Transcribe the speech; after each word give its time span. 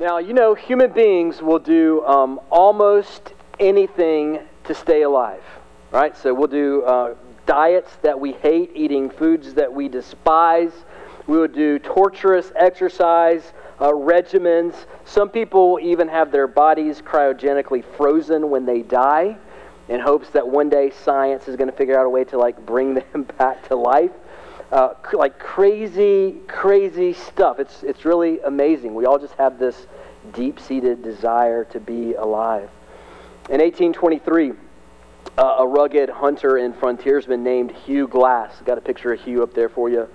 Now, 0.00 0.16
you 0.16 0.32
know, 0.32 0.54
human 0.54 0.92
beings 0.92 1.42
will 1.42 1.58
do 1.58 2.02
um, 2.06 2.40
almost 2.48 3.34
anything 3.58 4.40
to 4.64 4.74
stay 4.74 5.02
alive, 5.02 5.42
right? 5.90 6.16
So 6.16 6.32
we'll 6.32 6.48
do 6.48 6.82
uh, 6.84 7.16
diets 7.44 7.96
that 8.00 8.18
we 8.18 8.32
hate, 8.32 8.70
eating 8.74 9.10
foods 9.10 9.52
that 9.52 9.70
we 9.70 9.90
despise. 9.90 10.72
We 11.26 11.36
will 11.36 11.48
do 11.48 11.78
torturous 11.78 12.50
exercise 12.56 13.52
uh, 13.78 13.90
regimens. 13.90 14.74
Some 15.04 15.28
people 15.28 15.78
even 15.82 16.08
have 16.08 16.32
their 16.32 16.46
bodies 16.46 17.02
cryogenically 17.02 17.84
frozen 17.98 18.48
when 18.48 18.64
they 18.64 18.80
die 18.80 19.36
in 19.90 20.00
hopes 20.00 20.30
that 20.30 20.48
one 20.48 20.70
day 20.70 20.88
science 21.04 21.46
is 21.46 21.56
going 21.56 21.70
to 21.70 21.76
figure 21.76 22.00
out 22.00 22.06
a 22.06 22.08
way 22.08 22.24
to 22.24 22.38
like 22.38 22.64
bring 22.64 22.94
them 23.12 23.24
back 23.36 23.68
to 23.68 23.76
life 23.76 24.12
uh, 24.72 24.94
like 25.12 25.38
crazy, 25.38 26.36
crazy 26.46 27.12
stuff. 27.12 27.58
It's, 27.58 27.82
it's 27.82 28.04
really 28.04 28.40
amazing. 28.40 28.94
We 28.94 29.06
all 29.06 29.18
just 29.18 29.34
have 29.34 29.58
this 29.58 29.86
deep 30.32 30.60
seated 30.60 31.02
desire 31.02 31.64
to 31.66 31.80
be 31.80 32.14
alive. 32.14 32.70
In 33.48 33.60
1823, 33.60 34.52
uh, 35.36 35.42
a 35.58 35.66
rugged 35.66 36.08
hunter 36.08 36.58
and 36.58 36.76
frontiersman 36.76 37.42
named 37.42 37.72
Hugh 37.72 38.06
Glass, 38.06 38.54
got 38.64 38.78
a 38.78 38.80
picture 38.80 39.12
of 39.12 39.20
Hugh 39.20 39.42
up 39.42 39.54
there 39.54 39.68
for 39.68 39.88
you, 39.88 40.08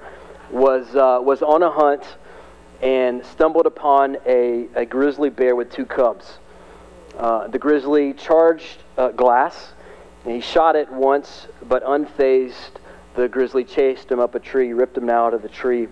was, 0.51 0.95
uh, 0.95 1.19
was 1.21 1.41
on 1.41 1.63
a 1.63 1.71
hunt 1.71 2.17
and 2.81 3.25
stumbled 3.25 3.65
upon 3.65 4.17
a, 4.25 4.67
a 4.75 4.85
grizzly 4.85 5.29
bear 5.29 5.55
with 5.55 5.71
two 5.71 5.85
cubs. 5.85 6.37
Uh, 7.17 7.47
the 7.47 7.59
grizzly 7.59 8.13
charged 8.13 8.83
uh, 8.97 9.09
Glass, 9.09 9.73
and 10.23 10.33
he 10.33 10.41
shot 10.41 10.75
it 10.75 10.91
once, 10.91 11.47
but 11.67 11.83
unfazed 11.83 12.79
the 13.15 13.27
grizzly 13.27 13.63
chased 13.63 14.11
him 14.11 14.19
up 14.19 14.35
a 14.35 14.39
tree, 14.39 14.73
ripped 14.73 14.97
him 14.97 15.09
out 15.09 15.33
of 15.33 15.41
the 15.41 15.49
tree, 15.49 15.87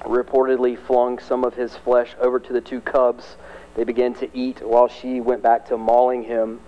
reportedly 0.00 0.78
flung 0.78 1.18
some 1.18 1.44
of 1.44 1.54
his 1.54 1.76
flesh 1.76 2.14
over 2.20 2.38
to 2.38 2.52
the 2.52 2.60
two 2.60 2.80
cubs. 2.80 3.36
They 3.74 3.84
began 3.84 4.14
to 4.14 4.36
eat 4.36 4.62
while 4.62 4.88
she 4.88 5.20
went 5.20 5.42
back 5.42 5.66
to 5.68 5.76
mauling 5.76 6.22
him. 6.22 6.60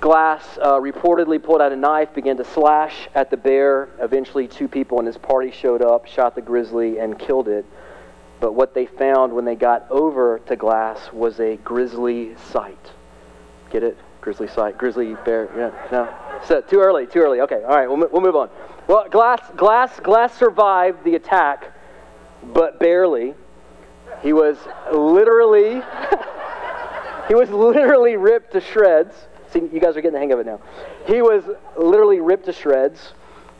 Glass 0.00 0.58
uh, 0.60 0.74
reportedly 0.74 1.42
pulled 1.42 1.60
out 1.60 1.72
a 1.72 1.76
knife, 1.76 2.12
began 2.14 2.36
to 2.36 2.44
slash 2.44 3.08
at 3.14 3.30
the 3.30 3.36
bear. 3.36 3.88
Eventually, 3.98 4.46
two 4.46 4.68
people 4.68 5.00
in 5.00 5.06
his 5.06 5.16
party 5.16 5.50
showed 5.50 5.82
up, 5.82 6.06
shot 6.06 6.34
the 6.34 6.42
grizzly, 6.42 6.98
and 6.98 7.18
killed 7.18 7.48
it. 7.48 7.64
But 8.40 8.52
what 8.52 8.74
they 8.74 8.86
found 8.86 9.32
when 9.32 9.46
they 9.46 9.54
got 9.54 9.90
over 9.90 10.40
to 10.46 10.56
Glass 10.56 11.12
was 11.12 11.40
a 11.40 11.56
grisly 11.56 12.36
sight. 12.50 12.92
Get 13.70 13.82
it? 13.82 13.96
Grizzly 14.26 14.48
sight. 14.48 14.76
Grizzly 14.76 15.14
bear. 15.24 15.48
Yeah, 15.56 15.88
no. 15.92 16.12
So, 16.46 16.60
too 16.60 16.80
early, 16.80 17.06
too 17.06 17.20
early. 17.20 17.42
Okay, 17.42 17.62
all 17.62 17.76
right, 17.76 17.86
we'll, 17.86 18.08
we'll 18.10 18.20
move 18.20 18.34
on. 18.34 18.50
Well, 18.88 19.08
Glass, 19.08 19.40
Glass, 19.56 20.00
Glass 20.00 20.36
survived 20.36 21.04
the 21.04 21.14
attack, 21.14 21.72
but 22.42 22.80
barely. 22.80 23.34
He 24.24 24.32
was 24.32 24.56
literally, 24.92 25.74
he 27.28 27.36
was 27.36 27.48
literally 27.50 28.16
ripped 28.16 28.54
to 28.54 28.60
shreds. 28.60 29.14
See, 29.52 29.60
you 29.60 29.78
guys 29.78 29.96
are 29.96 30.00
getting 30.00 30.14
the 30.14 30.18
hang 30.18 30.32
of 30.32 30.40
it 30.40 30.46
now. 30.46 30.60
He 31.06 31.22
was 31.22 31.44
literally 31.78 32.18
ripped 32.18 32.46
to 32.46 32.52
shreds, 32.52 33.12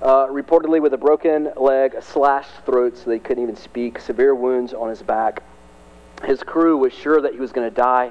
uh, 0.02 0.26
reportedly 0.26 0.82
with 0.82 0.94
a 0.94 0.98
broken 0.98 1.52
leg, 1.56 1.94
a 1.94 2.02
slashed 2.02 2.64
throat 2.66 2.98
so 2.98 3.08
they 3.08 3.20
couldn't 3.20 3.44
even 3.44 3.54
speak, 3.54 4.00
severe 4.00 4.34
wounds 4.34 4.74
on 4.74 4.88
his 4.88 5.00
back. 5.00 5.44
His 6.24 6.42
crew 6.42 6.76
was 6.76 6.92
sure 6.92 7.20
that 7.20 7.34
he 7.34 7.38
was 7.38 7.52
going 7.52 7.70
to 7.70 7.74
die 7.74 8.10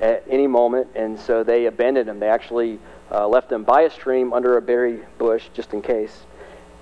at 0.00 0.24
any 0.28 0.46
moment, 0.46 0.88
and 0.94 1.18
so 1.18 1.44
they 1.44 1.66
abandoned 1.66 2.08
him. 2.08 2.18
They 2.18 2.28
actually 2.28 2.78
uh, 3.10 3.28
left 3.28 3.52
him 3.52 3.64
by 3.64 3.82
a 3.82 3.90
stream 3.90 4.32
under 4.32 4.56
a 4.56 4.62
berry 4.62 5.00
bush 5.18 5.48
just 5.52 5.72
in 5.74 5.82
case. 5.82 6.24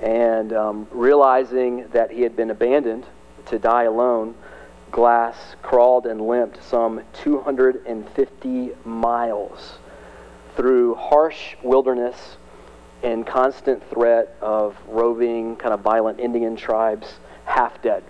And 0.00 0.52
um, 0.52 0.86
realizing 0.91 1.89
that 1.89 2.12
he 2.12 2.22
had 2.22 2.36
been 2.36 2.50
abandoned 2.50 3.06
to 3.46 3.58
die 3.58 3.84
alone, 3.84 4.34
Glass 4.91 5.56
crawled 5.62 6.06
and 6.06 6.27
limped 6.27 6.62
some 6.62 7.02
250 7.12 8.70
miles 8.84 9.78
through 10.56 10.94
harsh 10.94 11.56
wilderness 11.62 12.36
and 13.02 13.27
constant 13.27 13.89
threat 13.91 14.36
of 14.40 14.77
roving, 14.89 15.56
kind 15.56 15.74
of 15.74 15.80
violent 15.80 16.18
Indian 16.18 16.56
tribes, 16.56 17.18
half 17.45 17.80
dead. 17.83 18.02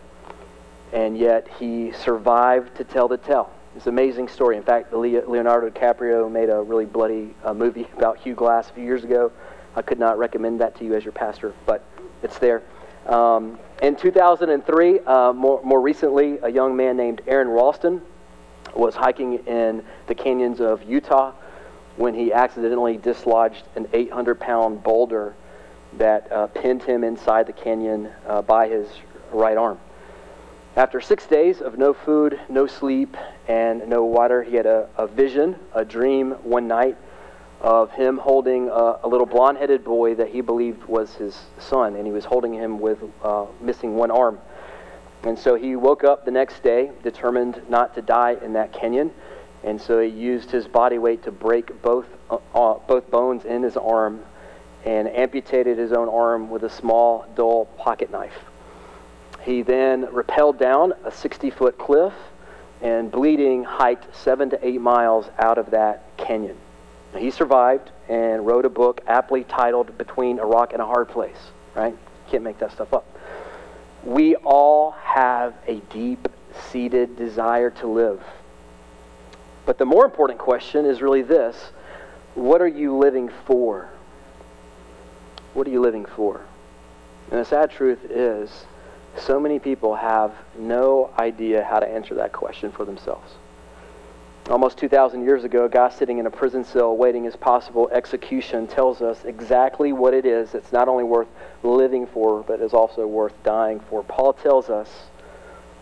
And 0.92 1.18
yet 1.18 1.48
he 1.58 1.92
survived 1.92 2.76
to 2.76 2.84
tell 2.84 3.08
the 3.08 3.18
tale. 3.18 3.50
It's 3.78 3.86
an 3.86 3.92
amazing 3.94 4.26
story. 4.26 4.56
In 4.56 4.64
fact, 4.64 4.92
Leonardo 4.92 5.70
DiCaprio 5.70 6.28
made 6.28 6.50
a 6.50 6.60
really 6.60 6.84
bloody 6.84 7.32
uh, 7.44 7.54
movie 7.54 7.86
about 7.96 8.18
Hugh 8.18 8.34
Glass 8.34 8.68
a 8.70 8.72
few 8.72 8.82
years 8.82 9.04
ago. 9.04 9.30
I 9.76 9.82
could 9.82 10.00
not 10.00 10.18
recommend 10.18 10.60
that 10.60 10.74
to 10.78 10.84
you 10.84 10.96
as 10.96 11.04
your 11.04 11.12
pastor, 11.12 11.54
but 11.64 11.84
it's 12.24 12.40
there. 12.40 12.64
Um, 13.06 13.56
in 13.80 13.94
2003, 13.94 14.98
uh, 14.98 15.32
more, 15.32 15.62
more 15.62 15.80
recently, 15.80 16.40
a 16.42 16.48
young 16.48 16.74
man 16.74 16.96
named 16.96 17.22
Aron 17.28 17.46
Ralston 17.46 18.02
was 18.74 18.96
hiking 18.96 19.46
in 19.46 19.84
the 20.08 20.14
canyons 20.16 20.60
of 20.60 20.82
Utah 20.82 21.32
when 21.94 22.14
he 22.14 22.32
accidentally 22.32 22.96
dislodged 22.96 23.62
an 23.76 23.86
800 23.92 24.40
pound 24.40 24.82
boulder 24.82 25.36
that 25.98 26.32
uh, 26.32 26.48
pinned 26.48 26.82
him 26.82 27.04
inside 27.04 27.46
the 27.46 27.52
canyon 27.52 28.10
uh, 28.26 28.42
by 28.42 28.66
his 28.66 28.88
right 29.30 29.56
arm. 29.56 29.78
After 30.74 31.00
six 31.00 31.26
days 31.26 31.60
of 31.60 31.78
no 31.78 31.92
food, 31.92 32.40
no 32.48 32.66
sleep, 32.66 33.16
and 33.48 33.88
no 33.88 34.04
water, 34.04 34.42
he 34.42 34.54
had 34.56 34.66
a, 34.66 34.88
a 34.96 35.06
vision, 35.06 35.56
a 35.74 35.84
dream 35.84 36.32
one 36.42 36.68
night 36.68 36.96
of 37.60 37.90
him 37.90 38.18
holding 38.18 38.68
a, 38.68 39.00
a 39.02 39.08
little 39.08 39.26
blonde 39.26 39.58
headed 39.58 39.82
boy 39.82 40.14
that 40.14 40.28
he 40.28 40.40
believed 40.40 40.84
was 40.84 41.14
his 41.14 41.36
son, 41.58 41.96
and 41.96 42.06
he 42.06 42.12
was 42.12 42.24
holding 42.24 42.52
him 42.52 42.78
with 42.78 42.98
uh, 43.22 43.46
missing 43.60 43.96
one 43.96 44.10
arm. 44.10 44.38
And 45.22 45.36
so 45.36 45.56
he 45.56 45.74
woke 45.74 46.04
up 46.04 46.24
the 46.24 46.30
next 46.30 46.62
day 46.62 46.92
determined 47.02 47.60
not 47.68 47.94
to 47.94 48.02
die 48.02 48.36
in 48.42 48.52
that 48.52 48.72
canyon. 48.72 49.10
And 49.64 49.80
so 49.80 49.98
he 50.00 50.08
used 50.08 50.50
his 50.50 50.68
body 50.68 50.98
weight 50.98 51.24
to 51.24 51.32
break 51.32 51.82
both, 51.82 52.06
uh, 52.30 52.38
uh, 52.54 52.74
both 52.86 53.10
bones 53.10 53.44
in 53.44 53.62
his 53.62 53.76
arm 53.76 54.22
and 54.84 55.08
amputated 55.08 55.76
his 55.76 55.92
own 55.92 56.08
arm 56.08 56.50
with 56.50 56.62
a 56.62 56.70
small, 56.70 57.26
dull 57.34 57.64
pocket 57.76 58.12
knife. 58.12 58.38
He 59.42 59.62
then 59.62 60.06
rappelled 60.06 60.58
down 60.58 60.92
a 61.04 61.10
60 61.10 61.50
foot 61.50 61.76
cliff 61.78 62.12
and, 62.80 63.10
bleeding, 63.10 63.64
hiked 63.64 64.14
seven 64.16 64.50
to 64.50 64.66
eight 64.66 64.80
miles 64.80 65.26
out 65.38 65.58
of 65.58 65.70
that 65.70 66.04
canyon. 66.16 66.56
He 67.16 67.30
survived 67.30 67.90
and 68.08 68.46
wrote 68.46 68.64
a 68.64 68.68
book 68.68 69.00
aptly 69.06 69.44
titled 69.44 69.96
Between 69.98 70.38
a 70.38 70.46
Rock 70.46 70.72
and 70.72 70.82
a 70.82 70.86
Hard 70.86 71.08
Place, 71.08 71.38
right? 71.74 71.96
Can't 72.30 72.44
make 72.44 72.58
that 72.58 72.72
stuff 72.72 72.92
up. 72.92 73.06
We 74.04 74.36
all 74.36 74.92
have 75.02 75.54
a 75.66 75.80
deep 75.90 76.28
seated 76.70 77.16
desire 77.16 77.70
to 77.70 77.86
live. 77.86 78.22
But 79.66 79.78
the 79.78 79.84
more 79.84 80.04
important 80.04 80.38
question 80.38 80.86
is 80.86 81.02
really 81.02 81.22
this 81.22 81.72
what 82.34 82.62
are 82.62 82.68
you 82.68 82.96
living 82.96 83.30
for? 83.46 83.88
What 85.54 85.66
are 85.66 85.70
you 85.70 85.80
living 85.80 86.06
for? 86.06 86.40
And 87.30 87.40
the 87.40 87.44
sad 87.44 87.70
truth 87.70 88.04
is, 88.10 88.64
so 89.20 89.38
many 89.40 89.58
people 89.58 89.96
have 89.96 90.32
no 90.58 91.10
idea 91.18 91.64
how 91.64 91.78
to 91.78 91.88
answer 91.88 92.14
that 92.14 92.32
question 92.32 92.70
for 92.72 92.84
themselves. 92.84 93.32
Almost 94.50 94.78
2,000 94.78 95.24
years 95.24 95.44
ago, 95.44 95.66
a 95.66 95.68
guy 95.68 95.90
sitting 95.90 96.18
in 96.18 96.26
a 96.26 96.30
prison 96.30 96.64
cell 96.64 96.96
waiting 96.96 97.24
his 97.24 97.36
possible 97.36 97.90
execution 97.92 98.66
tells 98.66 99.02
us 99.02 99.24
exactly 99.26 99.92
what 99.92 100.14
it 100.14 100.24
is 100.24 100.52
that's 100.52 100.72
not 100.72 100.88
only 100.88 101.04
worth 101.04 101.28
living 101.62 102.06
for, 102.06 102.42
but 102.42 102.60
is 102.60 102.72
also 102.72 103.06
worth 103.06 103.34
dying 103.42 103.78
for. 103.90 104.02
Paul 104.02 104.32
tells 104.32 104.70
us 104.70 104.88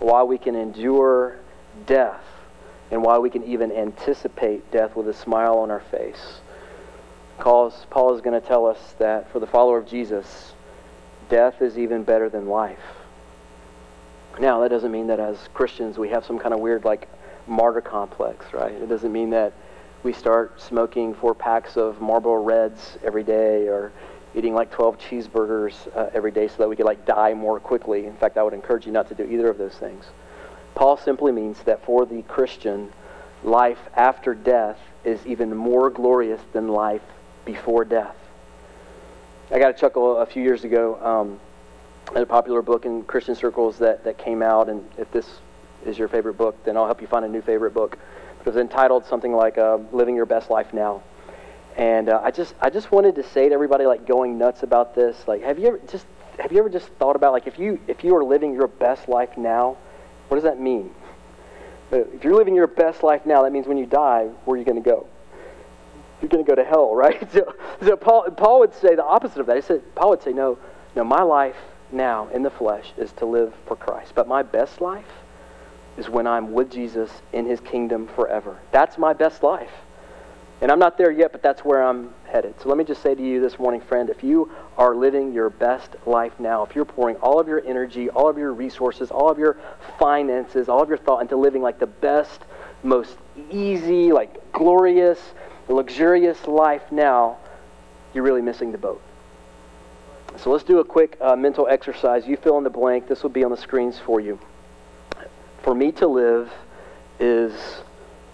why 0.00 0.25
we 0.25 0.36
can 0.36 0.56
endure 0.56 1.36
death 1.86 2.25
and 2.91 3.04
why 3.04 3.19
we 3.19 3.30
can 3.30 3.44
even 3.44 3.70
anticipate 3.70 4.69
death 4.72 4.96
with 4.96 5.06
a 5.08 5.14
smile 5.14 5.58
on 5.58 5.70
our 5.70 5.80
face. 5.80 6.41
Paul 7.38 7.69
is 7.69 8.20
going 8.20 8.41
to 8.41 8.46
tell 8.46 8.66
us 8.66 8.94
that 8.98 9.30
for 9.30 9.38
the 9.38 9.46
follower 9.46 9.78
of 9.78 9.86
Jesus, 9.86 10.54
death 11.28 11.62
is 11.62 11.78
even 11.78 12.02
better 12.02 12.28
than 12.28 12.48
life. 12.48 12.80
Now, 14.38 14.60
that 14.60 14.69
doesn't 14.69 14.92
mean 14.92 15.06
that 15.06 15.20
as 15.20 15.48
Christians 15.54 15.98
we 15.98 16.08
have 16.10 16.24
some 16.24 16.38
kind 16.38 16.52
of 16.52 16.60
weird, 16.60 16.84
like, 16.84 17.08
martyr 17.47 17.80
complex, 17.80 18.52
right? 18.52 18.72
It 18.72 18.88
doesn't 18.88 19.12
mean 19.12 19.31
that 19.31 19.52
we 20.02 20.12
start 20.12 20.61
smoking 20.61 21.14
four 21.14 21.34
packs 21.34 21.76
of 21.76 22.00
Marlboro 22.00 22.43
Reds 22.43 22.99
every 23.02 23.25
day 23.25 23.69
or 23.69 23.93
eating 24.34 24.55
like 24.55 24.70
12 24.70 24.99
cheeseburgers 24.99 25.75
uh, 25.96 26.11
every 26.12 26.31
day 26.31 26.46
so 26.46 26.56
that 26.58 26.69
we 26.69 26.76
could 26.76 26.84
like 26.84 27.06
die 27.06 27.32
more 27.32 27.58
quickly. 27.58 28.06
In 28.06 28.14
fact, 28.16 28.37
I 28.37 28.43
would 28.43 28.52
encourage 28.52 28.87
you 28.87 28.93
not 28.93 29.08
to 29.08 29.14
do 29.14 29.25
either 29.25 29.49
of 29.49 29.56
those 29.56 29.75
things. 29.75 30.05
Paul 30.75 30.99
simply 30.99 31.32
means 31.32 31.62
that 31.62 31.84
for 31.84 32.05
the 32.05 32.22
Christian, 32.22 32.93
life 33.43 33.78
after 33.94 34.34
death 34.34 34.78
is 35.05 35.25
even 35.26 35.56
more 35.56 35.88
glorious 35.88 36.40
than 36.52 36.69
life 36.69 37.02
before 37.44 37.84
death. 37.84 38.16
I 39.50 39.58
got 39.58 39.70
a 39.70 39.75
chuckle 39.75 40.19
a 40.19 40.26
few 40.26 40.43
years 40.43 40.64
ago 40.64 40.99
um, 41.02 41.40
a 42.14 42.25
popular 42.25 42.62
book 42.62 42.87
in 42.87 43.03
Christian 43.05 43.35
circles 43.35 43.79
that, 43.79 44.05
that 44.05 44.19
came 44.19 44.43
out, 44.43 44.69
and 44.69 44.85
if 44.97 45.11
this 45.11 45.26
is 45.85 45.99
your 45.99 46.08
favorite 46.08 46.35
book, 46.35 46.62
then 46.64 46.76
I'll 46.76 46.87
help 46.87 47.00
you 47.00 47.06
find 47.06 47.25
a 47.25 47.29
new 47.29 47.43
favorite 47.43 47.75
book. 47.75 47.99
It 48.41 48.47
was 48.47 48.56
entitled 48.56 49.05
something 49.06 49.32
like 49.32 49.58
uh, 49.58 49.79
"Living 49.93 50.14
Your 50.14 50.26
Best 50.26 50.50
Life 50.50 50.73
Now," 50.73 51.03
and 51.76 52.08
uh, 52.08 52.20
I 52.23 52.31
just 52.31 52.55
I 52.61 52.70
just 52.70 52.93
wanted 52.93 53.17
to 53.17 53.23
say 53.23 53.49
to 53.49 53.55
everybody 53.55 53.87
like 53.87 54.06
going 54.06 54.38
nuts 54.38 54.62
about 54.62 54.94
this, 54.94 55.17
like 55.26 55.43
have 55.43 55.58
you 55.58 55.67
ever 55.67 55.81
just 55.91 56.06
have 56.38 56.53
you 56.53 56.58
ever 56.58 56.69
just 56.69 56.88
thought 56.91 57.17
about 57.17 57.32
like 57.32 57.47
if 57.47 57.58
you 57.58 57.81
if 57.88 58.05
you 58.05 58.14
are 58.14 58.25
living 58.25 58.55
your 58.55 58.69
best 58.69 59.09
life 59.09 59.37
now, 59.37 59.76
what 60.29 60.37
does 60.37 60.44
that 60.44 60.61
mean? 60.61 60.91
If 61.91 62.25
you're 62.25 62.35
living 62.35 62.55
your 62.55 62.67
best 62.67 63.02
life 63.02 63.26
now, 63.26 63.43
that 63.43 63.52
means 63.52 63.67
when 63.67 63.79
you 63.79 63.87
die, 63.87 64.26
where 64.44 64.56
are 64.56 64.59
you 64.59 64.64
going 64.64 64.82
to 64.82 64.88
go? 64.88 65.06
You're 66.20 66.29
going 66.29 66.44
to 66.44 66.49
go 66.49 66.56
to 66.56 66.64
hell, 66.64 66.94
right? 66.97 67.31
So, 67.32 67.55
so 67.81 67.97
Paul, 67.97 68.29
Paul 68.31 68.61
would 68.61 68.75
say 68.75 68.97
the 68.97 69.05
opposite 69.05 69.38
of 69.38 69.47
that. 69.47 69.55
He 69.55 69.62
said, 69.62 69.82
Paul 69.94 70.11
would 70.11 70.23
say, 70.23 70.32
no, 70.32 70.59
no, 70.97 71.05
my 71.05 71.23
life 71.23 71.56
now 71.93 72.29
in 72.29 72.43
the 72.43 72.50
flesh 72.50 72.93
is 72.97 73.12
to 73.12 73.27
live 73.27 73.55
for 73.67 73.77
Christ. 73.77 74.12
But 74.15 74.29
my 74.29 74.43
best 74.43 74.81
life 74.81 75.05
is 75.97 76.09
when 76.09 76.27
I'm 76.27 76.53
with 76.53 76.71
Jesus 76.71 77.11
in 77.33 77.47
his 77.47 77.61
kingdom 77.61 78.09
forever. 78.09 78.59
That's 78.73 78.99
my 78.99 79.12
best 79.12 79.43
life. 79.43 79.71
And 80.61 80.71
I'm 80.71 80.79
not 80.79 80.97
there 80.97 81.11
yet, 81.11 81.33
but 81.33 81.43
that's 81.43 81.65
where 81.65 81.83
I'm 81.83 82.15
headed. 82.25 82.55
So 82.61 82.69
let 82.69 82.79
me 82.79 82.85
just 82.85 83.03
say 83.03 83.15
to 83.15 83.23
you 83.23 83.41
this 83.41 83.59
morning, 83.59 83.81
friend, 83.81 84.09
if 84.09 84.25
you 84.25 84.50
are 84.79 84.94
living 84.94 85.33
your 85.33 85.50
best 85.50 85.97
life 86.06 86.33
now, 86.38 86.65
if 86.65 86.75
you're 86.75 86.87
pouring 86.87 87.17
all 87.17 87.38
of 87.38 87.47
your 87.47 87.62
energy, 87.67 88.09
all 88.09 88.29
of 88.29 88.38
your 88.38 88.55
resources, 88.55 89.11
all 89.11 89.31
of 89.31 89.38
your 89.38 89.59
finances, 89.99 90.71
all 90.71 90.83
of 90.83 90.88
your 90.88 90.99
thought 90.99 91.21
into 91.21 91.37
living 91.37 91.61
like 91.61 91.79
the 91.79 91.87
best, 91.87 92.41
most 92.83 93.19
easy, 93.50 94.12
like 94.12 94.53
glorious, 94.53 95.21
luxurious 95.69 96.47
life 96.47 96.91
now, 96.91 97.37
you're 98.15 98.25
really 98.25 98.43
missing 98.43 98.73
the 98.73 98.79
boat. 98.79 99.03
So 100.38 100.50
let's 100.50 100.65
do 100.65 100.79
a 100.79 100.85
quick 100.85 101.17
uh, 101.21 101.35
mental 101.35 101.67
exercise. 101.67 102.27
You 102.27 102.37
fill 102.37 102.59
in 102.59 102.65
the 102.65 102.71
blank. 102.71 103.09
This 103.09 103.23
will 103.23 103.31
be 103.31 103.44
on 103.44 103.50
the 103.50 103.56
screens 103.56 103.99
for 103.99 104.21
you. 104.21 104.38
For 105.62 105.75
me 105.75 105.93
to 105.93 106.06
live 106.06 106.53
is 107.19 107.55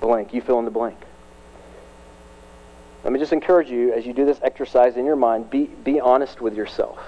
blank. 0.00 0.34
You 0.34 0.40
fill 0.40 0.58
in 0.58 0.64
the 0.64 0.70
blank. 0.70 0.98
Let 3.04 3.12
me 3.12 3.18
just 3.18 3.32
encourage 3.32 3.70
you 3.70 3.92
as 3.92 4.06
you 4.06 4.12
do 4.12 4.24
this 4.24 4.38
exercise 4.42 4.96
in 4.96 5.04
your 5.04 5.16
mind, 5.16 5.50
be, 5.50 5.64
be 5.64 6.00
honest 6.00 6.40
with 6.40 6.54
yourself. 6.54 6.98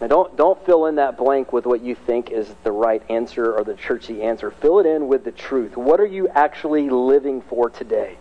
Now, 0.00 0.06
don't, 0.06 0.36
don't 0.36 0.64
fill 0.64 0.86
in 0.86 0.96
that 0.96 1.16
blank 1.16 1.52
with 1.52 1.66
what 1.66 1.80
you 1.80 1.94
think 1.94 2.30
is 2.30 2.48
the 2.62 2.70
right 2.70 3.02
answer 3.10 3.52
or 3.52 3.64
the 3.64 3.74
churchy 3.74 4.22
answer. 4.22 4.50
Fill 4.50 4.78
it 4.78 4.86
in 4.86 5.08
with 5.08 5.24
the 5.24 5.32
truth. 5.32 5.76
What 5.76 5.98
are 6.00 6.06
you 6.06 6.28
actually 6.28 6.88
living 6.88 7.40
for 7.42 7.68
today? 7.68 8.16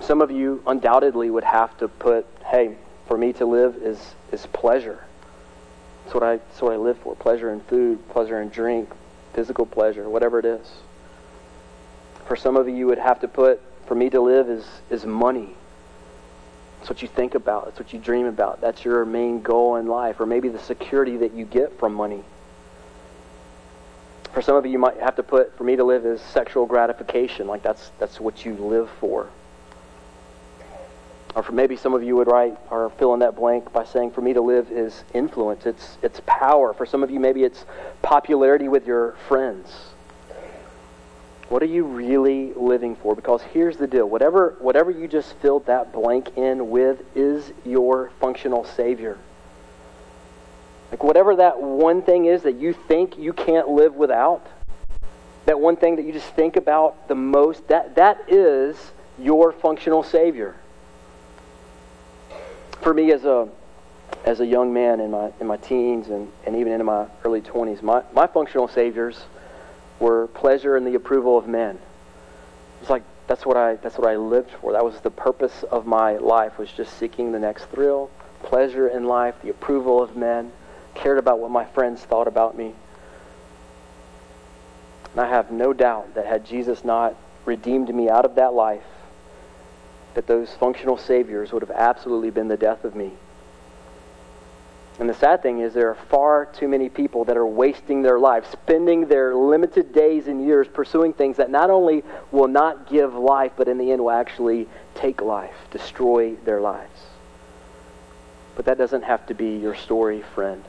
Some 0.00 0.20
of 0.20 0.30
you 0.30 0.62
undoubtedly 0.66 1.30
would 1.30 1.44
have 1.44 1.76
to 1.78 1.88
put, 1.88 2.26
hey, 2.44 2.76
for 3.06 3.16
me 3.16 3.32
to 3.34 3.46
live 3.46 3.76
is, 3.76 4.14
is 4.32 4.46
pleasure. 4.46 5.04
That's 6.04 6.14
what, 6.14 6.22
I, 6.22 6.36
that's 6.36 6.62
what 6.62 6.72
I 6.72 6.76
live 6.76 6.98
for 6.98 7.14
pleasure 7.16 7.52
in 7.52 7.60
food, 7.60 8.08
pleasure 8.10 8.40
in 8.40 8.48
drink, 8.48 8.88
physical 9.32 9.66
pleasure, 9.66 10.08
whatever 10.08 10.38
it 10.38 10.44
is. 10.44 10.70
For 12.26 12.36
some 12.36 12.56
of 12.56 12.68
you, 12.68 12.74
you 12.74 12.86
would 12.86 12.98
have 12.98 13.20
to 13.20 13.28
put 13.28 13.60
for 13.86 13.94
me 13.94 14.10
to 14.10 14.20
live 14.20 14.48
is, 14.48 14.66
is 14.90 15.06
money. 15.06 15.54
It's 16.80 16.90
what 16.90 17.02
you 17.02 17.08
think 17.08 17.34
about. 17.34 17.68
It's 17.68 17.78
what 17.78 17.92
you 17.92 17.98
dream 17.98 18.26
about. 18.26 18.60
That's 18.60 18.84
your 18.84 19.04
main 19.04 19.42
goal 19.42 19.76
in 19.76 19.86
life, 19.86 20.20
or 20.20 20.26
maybe 20.26 20.48
the 20.48 20.58
security 20.58 21.16
that 21.18 21.32
you 21.34 21.44
get 21.44 21.78
from 21.78 21.94
money. 21.94 22.22
For 24.32 24.42
some 24.42 24.56
of 24.56 24.66
you, 24.66 24.72
you 24.72 24.78
might 24.78 24.98
have 24.98 25.16
to 25.16 25.22
put, 25.22 25.56
for 25.56 25.64
me 25.64 25.76
to 25.76 25.84
live 25.84 26.04
is 26.04 26.20
sexual 26.20 26.66
gratification. 26.66 27.46
Like 27.46 27.62
that's, 27.62 27.90
that's 27.98 28.20
what 28.20 28.44
you 28.44 28.54
live 28.54 28.90
for. 29.00 29.28
Or 31.36 31.42
for 31.42 31.52
maybe 31.52 31.76
some 31.76 31.92
of 31.92 32.02
you 32.02 32.16
would 32.16 32.28
write 32.28 32.56
or 32.70 32.88
fill 32.98 33.12
in 33.12 33.20
that 33.20 33.36
blank 33.36 33.70
by 33.70 33.84
saying, 33.84 34.12
for 34.12 34.22
me 34.22 34.32
to 34.32 34.40
live 34.40 34.72
is 34.72 35.04
influence. 35.12 35.66
It's, 35.66 35.98
it's 36.02 36.22
power. 36.24 36.72
For 36.72 36.86
some 36.86 37.02
of 37.02 37.10
you, 37.10 37.20
maybe 37.20 37.44
it's 37.44 37.66
popularity 38.00 38.68
with 38.68 38.86
your 38.86 39.12
friends. 39.28 39.70
What 41.50 41.62
are 41.62 41.66
you 41.66 41.84
really 41.84 42.54
living 42.54 42.96
for? 42.96 43.14
Because 43.14 43.42
here's 43.42 43.76
the 43.76 43.86
deal. 43.86 44.08
Whatever, 44.08 44.56
whatever 44.60 44.90
you 44.90 45.06
just 45.06 45.34
filled 45.34 45.66
that 45.66 45.92
blank 45.92 46.38
in 46.38 46.70
with 46.70 47.04
is 47.14 47.52
your 47.66 48.10
functional 48.18 48.64
Savior. 48.64 49.18
Like 50.90 51.04
whatever 51.04 51.36
that 51.36 51.60
one 51.60 52.00
thing 52.00 52.24
is 52.24 52.44
that 52.44 52.54
you 52.54 52.72
think 52.72 53.18
you 53.18 53.34
can't 53.34 53.68
live 53.68 53.94
without, 53.94 54.46
that 55.44 55.60
one 55.60 55.76
thing 55.76 55.96
that 55.96 56.06
you 56.06 56.12
just 56.12 56.30
think 56.30 56.56
about 56.56 57.08
the 57.08 57.14
most, 57.14 57.68
that, 57.68 57.96
that 57.96 58.24
is 58.28 58.92
your 59.18 59.52
functional 59.52 60.02
Savior. 60.02 60.56
For 62.80 62.94
me 62.94 63.12
as 63.12 63.24
a, 63.24 63.48
as 64.24 64.40
a 64.40 64.46
young 64.46 64.72
man 64.72 65.00
in 65.00 65.10
my, 65.10 65.32
in 65.40 65.46
my 65.46 65.56
teens 65.56 66.08
and, 66.08 66.30
and 66.44 66.56
even 66.56 66.72
into 66.72 66.84
my 66.84 67.06
early 67.24 67.40
20s, 67.40 67.82
my, 67.82 68.02
my 68.12 68.26
functional 68.26 68.68
Saviors– 68.68 69.24
were 69.98 70.26
pleasure 70.28 70.76
and 70.76 70.86
the 70.86 70.94
approval 70.94 71.38
of 71.38 71.46
men. 71.46 71.78
It's 72.80 72.90
like 72.90 73.02
that's 73.26 73.46
what 73.46 73.56
I 73.56 73.76
that's 73.76 73.98
what 73.98 74.08
I 74.08 74.16
lived 74.16 74.50
for. 74.60 74.72
That 74.72 74.84
was 74.84 75.00
the 75.00 75.10
purpose 75.10 75.62
of 75.64 75.86
my 75.86 76.16
life 76.16 76.58
was 76.58 76.70
just 76.70 76.98
seeking 76.98 77.32
the 77.32 77.38
next 77.38 77.64
thrill, 77.66 78.10
pleasure 78.42 78.88
in 78.88 79.04
life, 79.04 79.34
the 79.42 79.50
approval 79.50 80.02
of 80.02 80.16
men, 80.16 80.52
cared 80.94 81.18
about 81.18 81.38
what 81.38 81.50
my 81.50 81.64
friends 81.64 82.02
thought 82.02 82.28
about 82.28 82.56
me. 82.56 82.74
And 85.12 85.20
I 85.20 85.28
have 85.28 85.50
no 85.50 85.72
doubt 85.72 86.14
that 86.14 86.26
had 86.26 86.44
Jesus 86.44 86.84
not 86.84 87.14
redeemed 87.46 87.94
me 87.94 88.10
out 88.10 88.24
of 88.24 88.34
that 88.34 88.52
life, 88.52 88.84
that 90.16 90.26
those 90.26 90.50
functional 90.54 90.96
saviors 90.96 91.52
would 91.52 91.60
have 91.60 91.70
absolutely 91.70 92.30
been 92.30 92.48
the 92.48 92.56
death 92.56 92.84
of 92.84 92.96
me. 92.96 93.12
And 94.98 95.10
the 95.10 95.14
sad 95.14 95.42
thing 95.42 95.60
is, 95.60 95.74
there 95.74 95.90
are 95.90 95.98
far 96.08 96.46
too 96.46 96.68
many 96.68 96.88
people 96.88 97.26
that 97.26 97.36
are 97.36 97.46
wasting 97.46 98.00
their 98.00 98.18
lives, 98.18 98.48
spending 98.48 99.08
their 99.08 99.34
limited 99.34 99.92
days 99.92 100.26
and 100.26 100.42
years 100.42 100.66
pursuing 100.68 101.12
things 101.12 101.36
that 101.36 101.50
not 101.50 101.68
only 101.68 102.02
will 102.32 102.48
not 102.48 102.88
give 102.88 103.12
life, 103.14 103.52
but 103.58 103.68
in 103.68 103.76
the 103.76 103.92
end 103.92 104.00
will 104.00 104.10
actually 104.10 104.66
take 104.94 105.20
life, 105.20 105.54
destroy 105.70 106.34
their 106.46 106.62
lives. 106.62 107.02
But 108.54 108.64
that 108.64 108.78
doesn't 108.78 109.02
have 109.02 109.26
to 109.26 109.34
be 109.34 109.58
your 109.58 109.74
story, 109.74 110.24
friend. 110.34 110.64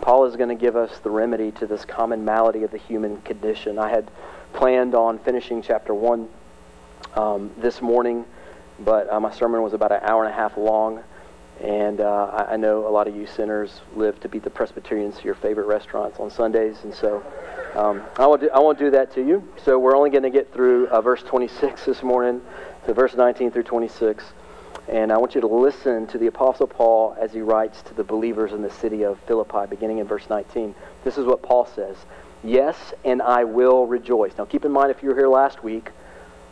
Paul 0.00 0.26
is 0.26 0.36
going 0.36 0.48
to 0.48 0.54
give 0.54 0.76
us 0.76 0.96
the 1.00 1.10
remedy 1.10 1.50
to 1.50 1.66
this 1.66 1.84
common 1.84 2.24
malady 2.24 2.62
of 2.62 2.70
the 2.70 2.78
human 2.78 3.20
condition. 3.22 3.80
I 3.80 3.90
had 3.90 4.08
planned 4.52 4.94
on 4.94 5.18
finishing 5.18 5.60
chapter 5.60 5.92
1 5.92 6.28
um, 7.14 7.50
this 7.58 7.80
morning, 7.82 8.24
but 8.80 9.10
uh, 9.12 9.20
my 9.20 9.30
sermon 9.30 9.62
was 9.62 9.72
about 9.72 9.92
an 9.92 10.00
hour 10.02 10.24
and 10.24 10.32
a 10.32 10.36
half 10.36 10.56
long. 10.56 11.02
And 11.60 12.00
uh, 12.00 12.30
I, 12.32 12.54
I, 12.54 12.56
know 12.56 12.86
a 12.86 12.88
lot 12.88 13.06
of 13.06 13.14
you 13.14 13.26
sinners 13.26 13.82
live 13.94 14.18
to 14.20 14.30
beat 14.30 14.44
the 14.44 14.50
Presbyterians 14.50 15.18
to 15.18 15.24
your 15.24 15.34
favorite 15.34 15.66
restaurants 15.66 16.18
on 16.18 16.30
Sundays, 16.30 16.84
and 16.84 16.94
so 16.94 17.22
um, 17.74 18.02
I, 18.16 18.26
won't 18.26 18.40
do, 18.40 18.50
I 18.50 18.58
won't 18.60 18.78
do 18.78 18.90
that 18.92 19.12
to 19.14 19.26
you. 19.26 19.46
So 19.62 19.78
we're 19.78 19.94
only 19.94 20.08
going 20.08 20.22
to 20.22 20.30
get 20.30 20.54
through 20.54 20.88
uh, 20.88 21.02
verse 21.02 21.22
26 21.22 21.84
this 21.84 22.02
morning, 22.02 22.40
to 22.86 22.94
verse 22.94 23.14
19 23.14 23.50
through 23.50 23.64
26. 23.64 24.24
And 24.88 25.12
I 25.12 25.18
want 25.18 25.34
you 25.34 25.40
to 25.42 25.46
listen 25.46 26.06
to 26.08 26.18
the 26.18 26.28
Apostle 26.28 26.66
Paul 26.66 27.14
as 27.20 27.32
he 27.32 27.42
writes 27.42 27.82
to 27.82 27.94
the 27.94 28.02
believers 28.02 28.52
in 28.52 28.62
the 28.62 28.70
city 28.70 29.04
of 29.04 29.20
Philippi, 29.20 29.66
beginning 29.68 29.98
in 29.98 30.06
verse 30.06 30.28
19. 30.30 30.74
This 31.04 31.18
is 31.18 31.26
what 31.26 31.42
Paul 31.42 31.66
says 31.66 31.96
Yes, 32.42 32.94
and 33.04 33.20
I 33.20 33.44
will 33.44 33.86
rejoice. 33.86 34.32
Now 34.38 34.46
keep 34.46 34.64
in 34.64 34.72
mind, 34.72 34.90
if 34.90 35.02
you 35.02 35.10
were 35.10 35.14
here 35.14 35.28
last 35.28 35.62
week, 35.62 35.90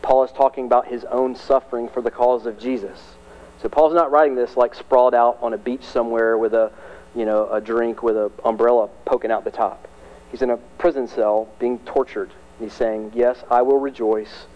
Paul 0.02 0.25
is 0.25 0.33
talking 0.33 0.67
about 0.67 0.87
his 0.87 1.05
own 1.05 1.35
suffering 1.35 1.88
for 1.88 2.00
the 2.00 2.11
cause 2.11 2.47
of 2.47 2.59
Jesus. 2.59 3.17
So 3.61 3.69
Paul's 3.69 3.95
not 3.95 4.11
writing 4.11 4.37
this 4.37 4.57
like 4.57 4.75
sprawled 4.75 5.14
out 5.14 5.38
on 5.43 5.52
a 5.52 5.59
beach 5.59 5.85
somewhere 5.85 6.38
with 6.38 6.55
a, 6.55 6.71
you 7.14 7.25
know, 7.25 7.50
a 7.50 7.61
drink 7.61 8.02
with 8.02 8.17
an 8.17 8.31
umbrella 8.45 8.88
poking 9.05 9.31
out 9.31 9.45
the 9.45 9.50
top. 9.50 9.88
He's 10.31 10.43
in 10.43 10.50
a 10.50 10.57
prison 10.57 11.09
cell 11.09 11.49
being 11.59 11.78
tortured. 11.81 12.31
He's 12.61 12.73
saying, 12.73 13.12
Yes, 13.14 13.43
I 13.50 13.62
will 13.62 13.78
rejoice, 13.78 14.47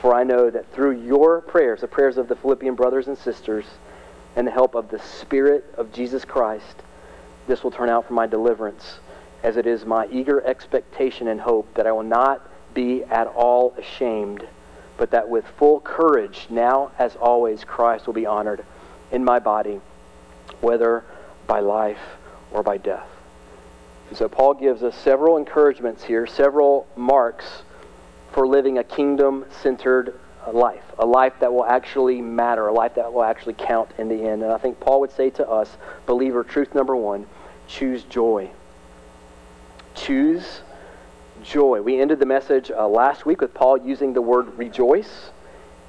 for 0.00 0.14
I 0.14 0.24
know 0.24 0.50
that 0.50 0.72
through 0.72 1.02
your 1.02 1.40
prayers, 1.42 1.82
the 1.82 1.88
prayers 1.88 2.16
of 2.16 2.28
the 2.28 2.36
Philippian 2.36 2.74
brothers 2.74 3.06
and 3.06 3.16
sisters, 3.16 3.66
and 4.36 4.46
the 4.46 4.52
help 4.52 4.74
of 4.74 4.88
the 4.88 4.98
Spirit 4.98 5.64
of 5.76 5.92
Jesus 5.92 6.24
Christ, 6.24 6.82
this 7.46 7.62
will 7.62 7.70
turn 7.70 7.90
out 7.90 8.06
for 8.06 8.14
my 8.14 8.26
deliverance, 8.26 9.00
as 9.42 9.56
it 9.56 9.66
is 9.66 9.84
my 9.84 10.06
eager 10.10 10.44
expectation 10.46 11.28
and 11.28 11.40
hope 11.40 11.72
that 11.74 11.86
I 11.86 11.92
will 11.92 12.02
not 12.02 12.48
be 12.74 13.04
at 13.04 13.26
all 13.26 13.74
ashamed 13.76 14.46
but 15.00 15.12
that 15.12 15.30
with 15.30 15.46
full 15.56 15.80
courage, 15.80 16.46
now 16.50 16.92
as 16.98 17.16
always, 17.16 17.64
Christ 17.64 18.06
will 18.06 18.12
be 18.12 18.26
honored 18.26 18.62
in 19.10 19.24
my 19.24 19.38
body, 19.38 19.80
whether 20.60 21.04
by 21.46 21.60
life 21.60 22.18
or 22.52 22.62
by 22.62 22.76
death. 22.76 23.08
And 24.10 24.18
so 24.18 24.28
Paul 24.28 24.52
gives 24.52 24.82
us 24.82 24.94
several 24.94 25.38
encouragements 25.38 26.04
here, 26.04 26.26
several 26.26 26.86
marks 26.96 27.62
for 28.32 28.46
living 28.46 28.76
a 28.76 28.84
kingdom 28.84 29.46
centered 29.62 30.20
life, 30.52 30.84
a 30.98 31.06
life 31.06 31.32
that 31.40 31.50
will 31.50 31.64
actually 31.64 32.20
matter, 32.20 32.66
a 32.66 32.72
life 32.72 32.96
that 32.96 33.10
will 33.10 33.24
actually 33.24 33.54
count 33.54 33.90
in 33.96 34.06
the 34.06 34.22
end. 34.22 34.42
And 34.42 34.52
I 34.52 34.58
think 34.58 34.80
Paul 34.80 35.00
would 35.00 35.12
say 35.12 35.30
to 35.30 35.48
us, 35.48 35.78
believer, 36.04 36.44
truth 36.44 36.74
number 36.74 36.94
one 36.94 37.24
choose 37.66 38.02
joy. 38.02 38.50
Choose 39.94 40.60
joy. 41.42 41.80
We 41.80 42.00
ended 42.00 42.18
the 42.18 42.26
message 42.26 42.70
uh, 42.70 42.86
last 42.88 43.26
week 43.26 43.40
with 43.40 43.54
Paul 43.54 43.78
using 43.78 44.12
the 44.12 44.22
word 44.22 44.56
rejoice. 44.58 45.30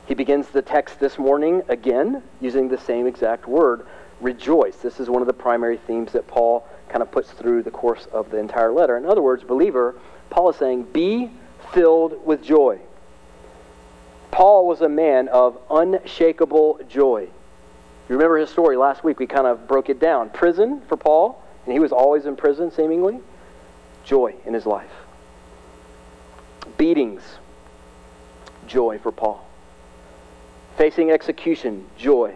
He 0.08 0.14
begins 0.14 0.48
the 0.50 0.62
text 0.62 1.00
this 1.00 1.18
morning 1.18 1.62
again 1.70 2.24
using 2.40 2.68
the 2.68 2.78
same 2.78 3.08
exact 3.08 3.48
word, 3.48 3.86
rejoice. 4.20 4.78
This 4.78 5.00
is 5.00 5.10
one 5.10 5.22
of 5.22 5.28
the 5.28 5.34
primary 5.34 5.78
themes 5.78 6.12
that 6.14 6.28
Paul 6.28 6.68
kind 6.90 7.02
of 7.02 7.12
puts 7.12 7.32
through 7.32 7.64
the 7.64 7.72
course 7.72 8.08
of 8.12 8.30
the 8.32 8.38
entire 8.38 8.72
letter. 8.72 8.98
In 8.98 9.06
other 9.06 9.22
words, 9.22 9.44
believer, 9.44 9.96
Paul 10.30 10.50
is 10.50 10.56
saying, 10.58 10.84
be 10.92 11.32
filled 11.74 12.26
with 12.26 12.44
joy. 12.44 12.80
Paul 14.32 14.68
was 14.68 14.82
a 14.82 14.90
man 14.90 15.28
of 15.30 15.58
unshakable 15.70 16.80
joy. 16.90 17.28
You 18.10 18.16
remember 18.16 18.38
his 18.38 18.50
story 18.50 18.76
last 18.78 19.04
week? 19.04 19.20
We 19.20 19.28
kind 19.28 19.48
of 19.48 19.68
broke 19.68 19.90
it 19.90 20.00
down. 20.00 20.30
Prison 20.30 20.82
for 20.88 20.98
Paul, 20.98 21.42
and 21.66 21.74
he 21.74 21.80
was 21.80 21.92
always 21.92 22.26
in 22.26 22.36
prison, 22.36 22.72
seemingly. 22.72 23.20
Joy 24.04 24.36
in 24.46 24.54
his 24.54 24.66
life. 24.66 24.92
Beatings, 26.82 27.22
joy 28.66 28.98
for 28.98 29.12
Paul. 29.12 29.48
Facing 30.80 31.12
execution, 31.12 31.86
joy. 31.96 32.34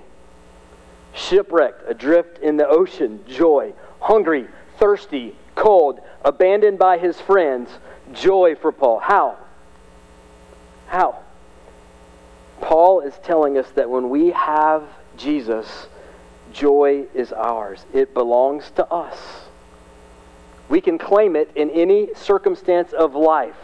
Shipwrecked, 1.15 1.81
adrift 1.89 2.37
in 2.43 2.55
the 2.55 2.67
ocean, 2.67 3.23
joy. 3.27 3.73
Hungry, 3.99 4.47
thirsty, 4.77 5.35
cold, 5.55 5.99
abandoned 6.23 6.77
by 6.77 6.99
his 6.99 7.19
friends, 7.19 7.71
joy 8.13 8.53
for 8.53 8.71
Paul. 8.71 8.99
How? 8.99 9.35
How? 10.89 11.23
Paul 12.61 13.01
is 13.01 13.15
telling 13.23 13.57
us 13.57 13.71
that 13.71 13.89
when 13.89 14.11
we 14.11 14.29
have 14.29 14.83
Jesus, 15.17 15.87
joy 16.53 17.07
is 17.15 17.33
ours. 17.33 17.83
It 17.95 18.13
belongs 18.13 18.69
to 18.75 18.85
us. 18.93 19.17
We 20.69 20.81
can 20.81 20.99
claim 20.99 21.35
it 21.35 21.49
in 21.55 21.71
any 21.71 22.13
circumstance 22.13 22.93
of 22.93 23.15
life. 23.15 23.55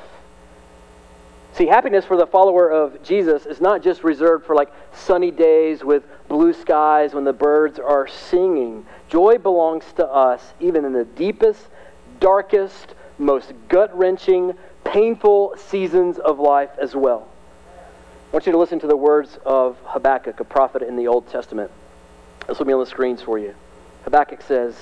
See, 1.54 1.68
happiness 1.68 2.06
for 2.06 2.16
the 2.16 2.28
follower 2.28 2.72
of 2.72 3.04
Jesus 3.04 3.46
is 3.46 3.60
not 3.60 3.84
just 3.84 4.04
reserved 4.04 4.46
for 4.46 4.56
like 4.56 4.72
sunny 4.94 5.32
days 5.32 5.84
with 5.84 6.04
blue 6.30 6.54
skies 6.54 7.14
when 7.14 7.26
the 7.26 7.34
birds 7.34 7.78
are 7.78 8.08
singing. 8.08 8.86
Joy 9.10 9.38
belongs 9.38 9.84
to 9.98 10.08
us 10.08 10.54
even 10.62 10.86
in 10.86 10.94
the 10.94 11.04
deepest, 11.04 11.68
darkest, 12.22 12.96
most 13.18 13.52
gut 13.68 13.96
wrenching, 13.98 14.54
painful 14.86 15.56
seasons 15.58 16.20
of 16.20 16.40
life 16.40 16.72
as 16.80 16.96
well. 16.96 17.28
I 18.32 18.32
want 18.32 18.46
you 18.46 18.54
to 18.54 18.58
listen 18.58 18.80
to 18.80 18.88
the 18.88 18.96
words 18.96 19.38
of 19.46 19.78
Habakkuk, 19.84 20.40
a 20.40 20.46
prophet 20.46 20.82
in 20.82 20.96
the 20.96 21.08
Old 21.08 21.28
Testament. 21.28 21.70
This 22.48 22.60
will 22.60 22.66
be 22.66 22.74
on 22.74 22.80
the 22.80 22.86
screens 22.86 23.22
for 23.22 23.38
you. 23.38 23.54
Habakkuk 24.06 24.42
says, 24.42 24.76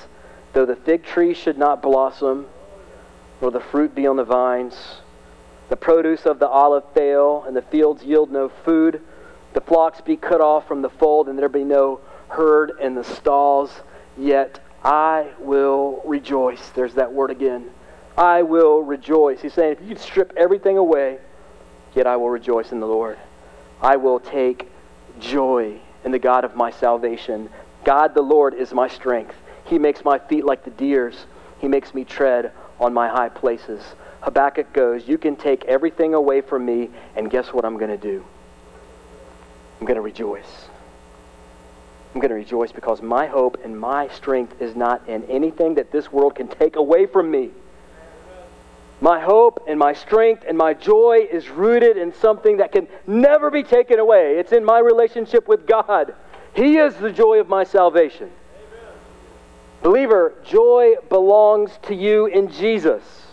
Though 0.53 0.67
the 0.67 0.75
fig 0.75 1.03
tree 1.03 1.33
should 1.33 1.57
not 1.57 1.81
blossom, 1.81 2.45
nor 3.41 3.49
the 3.49 3.59
fruit 3.59 3.95
be 3.95 4.05
on 4.05 4.17
the 4.17 4.23
vines, 4.23 4.75
the 5.69 5.77
produce 5.77 6.25
of 6.25 6.39
the 6.39 6.47
olive 6.47 6.83
fail, 6.93 7.43
and 7.47 7.55
the 7.55 7.61
fields 7.61 8.03
yield 8.03 8.31
no 8.31 8.49
food, 8.49 9.01
the 9.53 9.61
flocks 9.61 10.01
be 10.01 10.15
cut 10.15 10.41
off 10.41 10.67
from 10.67 10.81
the 10.81 10.89
fold, 10.89 11.29
and 11.29 11.37
there 11.37 11.49
be 11.49 11.63
no 11.63 11.99
herd 12.27 12.73
in 12.79 12.95
the 12.95 13.03
stalls, 13.03 13.81
yet 14.17 14.59
I 14.83 15.31
will 15.39 16.01
rejoice. 16.05 16.69
There's 16.69 16.93
that 16.95 17.11
word 17.11 17.31
again. 17.31 17.69
I 18.17 18.43
will 18.43 18.81
rejoice. 18.81 19.41
He's 19.41 19.53
saying, 19.53 19.77
if 19.79 19.87
you 19.87 19.95
strip 19.95 20.33
everything 20.35 20.77
away, 20.77 21.19
yet 21.95 22.05
I 22.05 22.15
will 22.15 22.29
rejoice 22.29 22.71
in 22.71 22.79
the 22.79 22.87
Lord. 22.87 23.17
I 23.81 23.95
will 23.95 24.19
take 24.19 24.69
joy 25.19 25.79
in 26.03 26.11
the 26.11 26.19
God 26.19 26.43
of 26.45 26.55
my 26.55 26.71
salvation. 26.71 27.49
God 27.83 28.13
the 28.13 28.21
Lord 28.21 28.53
is 28.53 28.73
my 28.73 28.87
strength. 28.87 29.35
He 29.65 29.79
makes 29.79 30.03
my 30.03 30.19
feet 30.19 30.45
like 30.45 30.63
the 30.63 30.71
deer's. 30.71 31.25
He 31.59 31.67
makes 31.67 31.93
me 31.93 32.03
tread 32.03 32.51
on 32.79 32.93
my 32.93 33.07
high 33.07 33.29
places. 33.29 33.81
Habakkuk 34.21 34.73
goes, 34.73 35.07
You 35.07 35.17
can 35.17 35.35
take 35.35 35.65
everything 35.65 36.13
away 36.13 36.41
from 36.41 36.65
me, 36.65 36.89
and 37.15 37.29
guess 37.29 37.53
what 37.53 37.65
I'm 37.65 37.77
going 37.77 37.91
to 37.91 37.97
do? 37.97 38.25
I'm 39.79 39.85
going 39.85 39.95
to 39.95 40.01
rejoice. 40.01 40.67
I'm 42.13 42.21
going 42.21 42.29
to 42.29 42.35
rejoice 42.35 42.71
because 42.71 43.01
my 43.01 43.27
hope 43.27 43.59
and 43.63 43.79
my 43.79 44.07
strength 44.09 44.61
is 44.61 44.75
not 44.75 45.07
in 45.07 45.23
anything 45.25 45.75
that 45.75 45.91
this 45.91 46.11
world 46.11 46.35
can 46.35 46.47
take 46.47 46.75
away 46.75 47.05
from 47.05 47.29
me. 47.29 47.51
My 49.01 49.19
hope 49.19 49.63
and 49.67 49.79
my 49.79 49.93
strength 49.93 50.43
and 50.45 50.57
my 50.57 50.73
joy 50.73 51.27
is 51.31 51.47
rooted 51.49 51.95
in 51.95 52.13
something 52.13 52.57
that 52.57 52.73
can 52.73 52.87
never 53.07 53.49
be 53.49 53.63
taken 53.63 53.99
away. 53.99 54.37
It's 54.37 54.51
in 54.51 54.65
my 54.65 54.79
relationship 54.79 55.47
with 55.47 55.65
God. 55.65 56.13
He 56.53 56.77
is 56.77 56.95
the 56.95 57.11
joy 57.11 57.39
of 57.39 57.47
my 57.47 57.63
salvation. 57.63 58.29
Amen. 58.29 58.93
Believer, 59.81 60.33
joy 60.43 60.95
belongs 61.07 61.71
to 61.83 61.95
you 61.95 62.25
in 62.25 62.51
Jesus. 62.51 63.28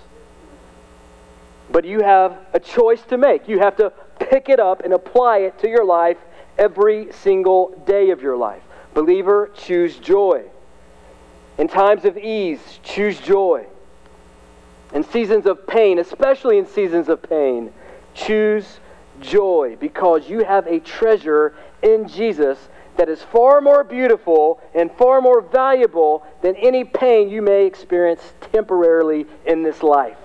But 1.71 1.85
you 1.85 2.01
have 2.01 2.39
a 2.55 2.61
choice 2.61 3.03
to 3.09 3.19
make. 3.19 3.49
You 3.49 3.59
have 3.59 3.77
to 3.77 3.93
pick 4.19 4.49
it 4.49 4.61
up 4.61 4.83
and 4.85 4.93
apply 4.93 5.39
it 5.39 5.59
to 5.61 5.69
your 5.69 5.85
life 5.85 6.19
every 6.59 7.13
single 7.13 7.83
day 7.87 8.11
of 8.11 8.23
your 8.23 8.37
life. 8.37 8.63
Believer, 8.95 9.51
choose 9.55 9.97
joy. 9.99 10.45
In 11.59 11.69
times 11.69 12.05
of 12.05 12.17
ease, 12.17 12.61
choose 12.83 13.19
joy. 13.21 13.67
In 14.93 15.03
seasons 15.05 15.47
of 15.47 15.67
pain, 15.67 15.99
especially 15.99 16.59
in 16.59 16.67
seasons 16.67 17.09
of 17.09 17.23
pain, 17.23 17.73
choose 18.15 18.81
joy 19.21 19.77
because 19.81 20.29
you 20.29 20.45
have 20.45 20.67
a 20.67 20.81
treasure 20.81 21.55
in 21.83 22.09
Jesus 22.09 22.59
that 22.97 23.09
is 23.09 23.23
far 23.23 23.61
more 23.61 23.85
beautiful 23.85 24.61
and 24.75 24.91
far 24.93 25.21
more 25.21 25.41
valuable 25.41 26.27
than 26.43 26.57
any 26.57 26.85
pain 26.85 27.29
you 27.29 27.43
may 27.43 27.67
experience 27.67 28.23
temporarily 28.53 29.27
in 29.45 29.63
this 29.63 29.83
life. 29.83 30.17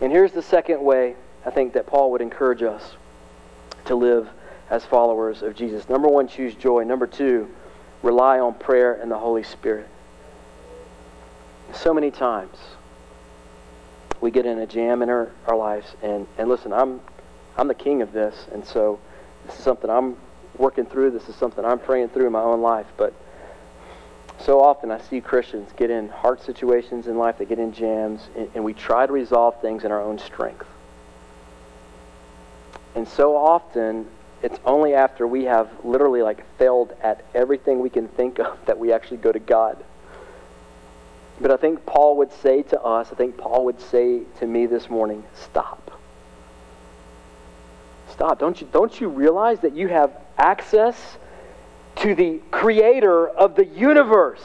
And 0.00 0.10
here's 0.10 0.32
the 0.32 0.42
second 0.42 0.82
way 0.82 1.16
I 1.44 1.50
think 1.50 1.72
that 1.74 1.86
Paul 1.86 2.10
would 2.12 2.20
encourage 2.20 2.62
us 2.62 2.96
to 3.86 3.94
live 3.94 4.28
as 4.70 4.84
followers 4.84 5.42
of 5.42 5.54
Jesus. 5.54 5.88
Number 5.88 6.08
one, 6.08 6.28
choose 6.28 6.54
joy. 6.54 6.84
Number 6.84 7.06
two, 7.06 7.48
rely 8.02 8.38
on 8.38 8.54
prayer 8.54 8.94
and 8.94 9.10
the 9.10 9.18
Holy 9.18 9.42
Spirit. 9.42 9.88
So 11.72 11.92
many 11.92 12.10
times, 12.10 12.56
we 14.20 14.30
get 14.30 14.46
in 14.46 14.58
a 14.58 14.66
jam 14.66 15.02
in 15.02 15.08
our, 15.08 15.30
our 15.46 15.56
lives. 15.56 15.94
And, 16.02 16.26
and 16.38 16.48
listen, 16.48 16.72
I'm, 16.72 17.00
I'm 17.56 17.68
the 17.68 17.74
king 17.74 18.02
of 18.02 18.12
this. 18.12 18.46
And 18.52 18.64
so 18.64 18.98
this 19.46 19.56
is 19.56 19.64
something 19.64 19.90
I'm 19.90 20.16
working 20.56 20.86
through. 20.86 21.10
This 21.10 21.28
is 21.28 21.36
something 21.36 21.64
I'm 21.64 21.78
praying 21.78 22.10
through 22.10 22.26
in 22.26 22.32
my 22.32 22.42
own 22.42 22.60
life. 22.60 22.86
But 22.96 23.14
so 24.44 24.60
often 24.60 24.90
I 24.90 25.00
see 25.00 25.20
Christians 25.20 25.70
get 25.76 25.90
in 25.90 26.08
hard 26.08 26.40
situations 26.40 27.06
in 27.06 27.18
life, 27.18 27.38
they 27.38 27.44
get 27.44 27.58
in 27.58 27.72
jams, 27.72 28.28
and, 28.36 28.50
and 28.54 28.64
we 28.64 28.72
try 28.72 29.06
to 29.06 29.12
resolve 29.12 29.60
things 29.60 29.84
in 29.84 29.92
our 29.92 30.00
own 30.00 30.18
strength. 30.18 30.66
And 32.94 33.06
so 33.06 33.36
often, 33.36 34.06
it's 34.42 34.58
only 34.64 34.94
after 34.94 35.26
we 35.26 35.44
have 35.44 35.68
literally 35.84 36.22
like 36.22 36.44
failed 36.56 36.94
at 37.02 37.24
everything 37.34 37.80
we 37.80 37.90
can 37.90 38.08
think 38.08 38.38
of 38.38 38.58
that 38.66 38.78
we 38.78 38.92
actually 38.92 39.18
go 39.18 39.30
to 39.30 39.38
God. 39.38 39.82
But 41.40 41.50
I 41.50 41.56
think 41.56 41.86
Paul 41.86 42.16
would 42.18 42.32
say 42.32 42.62
to 42.64 42.80
us, 42.82 43.08
I 43.12 43.14
think 43.14 43.36
Paul 43.36 43.64
would 43.66 43.80
say 43.80 44.22
to 44.38 44.46
me 44.46 44.66
this 44.66 44.90
morning, 44.90 45.24
stop. 45.34 45.90
Stop. 48.10 48.38
Don't 48.38 48.60
you, 48.60 48.68
don't 48.70 49.00
you 49.00 49.08
realize 49.08 49.60
that 49.60 49.74
you 49.74 49.88
have 49.88 50.12
access 50.36 51.16
to 52.00 52.14
the 52.14 52.40
creator 52.50 53.28
of 53.28 53.54
the 53.54 53.64
universe? 53.64 54.42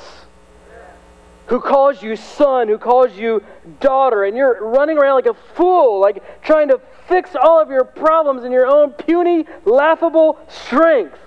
Who 1.47 1.59
calls 1.59 2.01
you 2.01 2.15
son, 2.15 2.67
who 2.67 2.77
calls 2.77 3.15
you 3.15 3.43
daughter, 3.79 4.24
and 4.24 4.35
you're 4.35 4.67
running 4.67 4.97
around 4.97 5.15
like 5.15 5.27
a 5.27 5.35
fool, 5.55 6.00
like 6.00 6.24
trying 6.41 6.69
to 6.69 6.81
fix 7.07 7.35
all 7.35 7.62
of 7.62 7.69
your 7.69 7.83
problems 7.83 8.43
in 8.43 8.51
your 8.51 8.65
own 8.65 8.91
puny, 8.91 9.45
laughable 9.63 10.39
strength. 10.47 11.17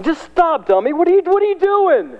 Just 0.00 0.22
stop, 0.22 0.66
dummy. 0.66 0.92
What 0.92 1.08
are 1.08 1.12
you, 1.12 1.22
what 1.24 1.42
are 1.42 1.46
you 1.46 1.58
doing? 1.58 2.16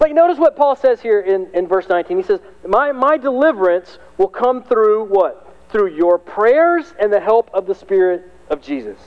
Like, 0.00 0.14
notice 0.14 0.38
what 0.38 0.56
Paul 0.56 0.76
says 0.76 1.00
here 1.00 1.20
in, 1.20 1.48
in 1.54 1.68
verse 1.68 1.88
19. 1.88 2.16
He 2.16 2.22
says, 2.22 2.40
my, 2.66 2.90
my 2.92 3.16
deliverance 3.16 3.98
will 4.18 4.28
come 4.28 4.62
through 4.62 5.04
what? 5.04 5.54
Through 5.68 5.94
your 5.94 6.18
prayers 6.18 6.92
and 6.98 7.12
the 7.12 7.20
help 7.20 7.50
of 7.54 7.66
the 7.66 7.74
Spirit 7.74 8.30
of 8.50 8.60
Jesus. 8.60 8.98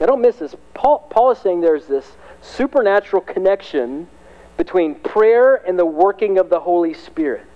Now, 0.00 0.06
don't 0.06 0.20
miss 0.20 0.36
this. 0.36 0.54
Paul, 0.74 1.06
Paul 1.10 1.30
is 1.30 1.38
saying 1.38 1.60
there's 1.60 1.86
this 1.86 2.16
supernatural 2.40 3.22
connection 3.22 4.08
between 4.56 4.94
prayer 4.96 5.56
and 5.66 5.78
the 5.78 5.86
working 5.86 6.38
of 6.38 6.48
the 6.50 6.60
Holy 6.60 6.94
Spirit. 6.94 7.46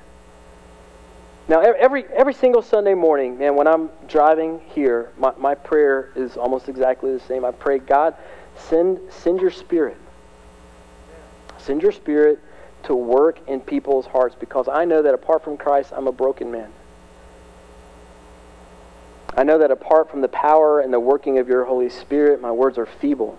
Now, 1.48 1.60
every, 1.60 2.04
every 2.06 2.34
single 2.34 2.62
Sunday 2.62 2.94
morning, 2.94 3.38
man, 3.38 3.56
when 3.56 3.66
I'm 3.66 3.90
driving 4.06 4.60
here, 4.74 5.10
my, 5.18 5.32
my 5.38 5.54
prayer 5.54 6.10
is 6.14 6.36
almost 6.36 6.68
exactly 6.68 7.12
the 7.12 7.20
same. 7.20 7.44
I 7.44 7.52
pray, 7.52 7.78
God, 7.78 8.14
send, 8.56 9.00
send 9.10 9.40
your 9.40 9.50
Spirit 9.50 9.96
Send 11.58 11.82
your 11.82 11.92
spirit 11.92 12.38
to 12.84 12.94
work 12.94 13.40
in 13.46 13.60
people's 13.60 14.06
hearts 14.06 14.34
because 14.38 14.68
I 14.68 14.84
know 14.84 15.02
that 15.02 15.12
apart 15.12 15.44
from 15.44 15.56
Christ, 15.56 15.92
I'm 15.94 16.06
a 16.06 16.12
broken 16.12 16.50
man. 16.50 16.72
I 19.38 19.44
know 19.44 19.58
that 19.58 19.70
apart 19.70 20.10
from 20.10 20.20
the 20.20 20.28
power 20.28 20.80
and 20.80 20.92
the 20.92 20.98
working 20.98 21.38
of 21.38 21.46
your 21.46 21.64
Holy 21.64 21.88
Spirit, 21.88 22.40
my 22.40 22.50
words 22.50 22.76
are 22.76 22.86
feeble. 22.86 23.38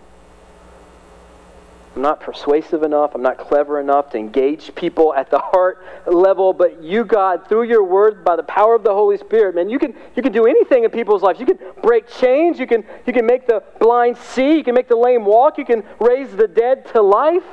I'm 1.93 2.01
not 2.01 2.21
persuasive 2.21 2.83
enough. 2.83 3.15
I'm 3.15 3.21
not 3.21 3.37
clever 3.37 3.81
enough 3.81 4.09
to 4.11 4.17
engage 4.17 4.73
people 4.75 5.13
at 5.13 5.29
the 5.29 5.39
heart 5.39 5.83
level. 6.07 6.53
But 6.53 6.81
you, 6.81 7.03
God, 7.03 7.49
through 7.49 7.63
your 7.63 7.83
word, 7.83 8.23
by 8.23 8.37
the 8.37 8.43
power 8.43 8.75
of 8.75 8.85
the 8.85 8.93
Holy 8.93 9.17
Spirit, 9.17 9.55
man, 9.55 9.69
you 9.69 9.77
can, 9.77 9.93
you 10.15 10.23
can 10.23 10.31
do 10.31 10.45
anything 10.45 10.85
in 10.85 10.89
people's 10.89 11.21
lives. 11.21 11.37
You 11.37 11.45
can 11.45 11.59
break 11.83 12.07
chains. 12.07 12.59
You 12.59 12.67
can, 12.67 12.85
you 13.05 13.11
can 13.11 13.25
make 13.25 13.45
the 13.45 13.61
blind 13.81 14.15
see. 14.15 14.55
You 14.55 14.63
can 14.63 14.75
make 14.75 14.87
the 14.87 14.95
lame 14.95 15.25
walk. 15.25 15.57
You 15.57 15.65
can 15.65 15.83
raise 15.99 16.31
the 16.31 16.47
dead 16.47 16.85
to 16.93 17.01
life. 17.01 17.43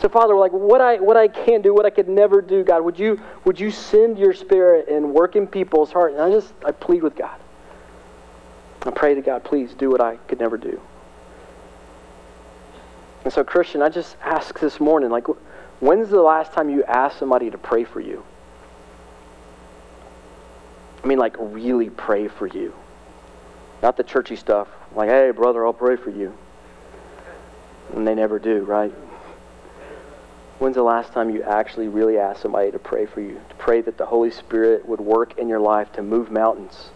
So, 0.00 0.08
Father, 0.08 0.34
like 0.34 0.52
what 0.52 0.80
I 0.80 0.96
what 0.96 1.18
I 1.18 1.28
can't 1.28 1.62
do, 1.62 1.74
what 1.74 1.84
I 1.84 1.90
could 1.90 2.08
never 2.08 2.40
do, 2.40 2.64
God, 2.64 2.82
would 2.82 2.98
you 2.98 3.20
would 3.44 3.60
you 3.60 3.70
send 3.70 4.18
your 4.18 4.32
spirit 4.32 4.88
and 4.88 5.12
work 5.12 5.36
in 5.36 5.46
people's 5.46 5.92
heart? 5.92 6.12
And 6.12 6.22
I 6.22 6.30
just 6.30 6.54
I 6.64 6.72
plead 6.72 7.02
with 7.02 7.14
God. 7.14 7.38
I 8.82 8.90
pray 8.90 9.14
to 9.14 9.20
God, 9.20 9.44
please 9.44 9.74
do 9.74 9.90
what 9.90 10.00
I 10.00 10.16
could 10.16 10.40
never 10.40 10.56
do. 10.56 10.80
And 13.24 13.32
so, 13.32 13.44
Christian, 13.44 13.82
I 13.82 13.90
just 13.90 14.16
ask 14.22 14.58
this 14.58 14.80
morning, 14.80 15.10
like, 15.10 15.26
when's 15.80 16.08
the 16.08 16.22
last 16.22 16.52
time 16.52 16.70
you 16.70 16.82
asked 16.84 17.18
somebody 17.18 17.50
to 17.50 17.58
pray 17.58 17.84
for 17.84 18.00
you? 18.00 18.24
I 21.04 21.06
mean, 21.06 21.18
like, 21.18 21.36
really 21.38 21.90
pray 21.90 22.28
for 22.28 22.46
you. 22.46 22.72
Not 23.82 23.98
the 23.98 24.02
churchy 24.02 24.36
stuff, 24.36 24.68
like, 24.94 25.10
hey, 25.10 25.30
brother, 25.32 25.66
I'll 25.66 25.74
pray 25.74 25.96
for 25.96 26.08
you. 26.08 26.32
And 27.94 28.06
they 28.06 28.14
never 28.14 28.38
do, 28.38 28.64
right? 28.64 28.94
When's 30.60 30.76
the 30.76 30.82
last 30.82 31.14
time 31.14 31.30
you 31.30 31.42
actually 31.42 31.88
really 31.88 32.18
asked 32.18 32.42
somebody 32.42 32.70
to 32.70 32.78
pray 32.78 33.06
for 33.06 33.22
you? 33.22 33.40
To 33.48 33.54
pray 33.54 33.80
that 33.80 33.96
the 33.96 34.04
Holy 34.04 34.30
Spirit 34.30 34.86
would 34.86 35.00
work 35.00 35.38
in 35.38 35.48
your 35.48 35.58
life 35.58 35.90
to 35.92 36.02
move 36.02 36.30
mountains, 36.30 36.90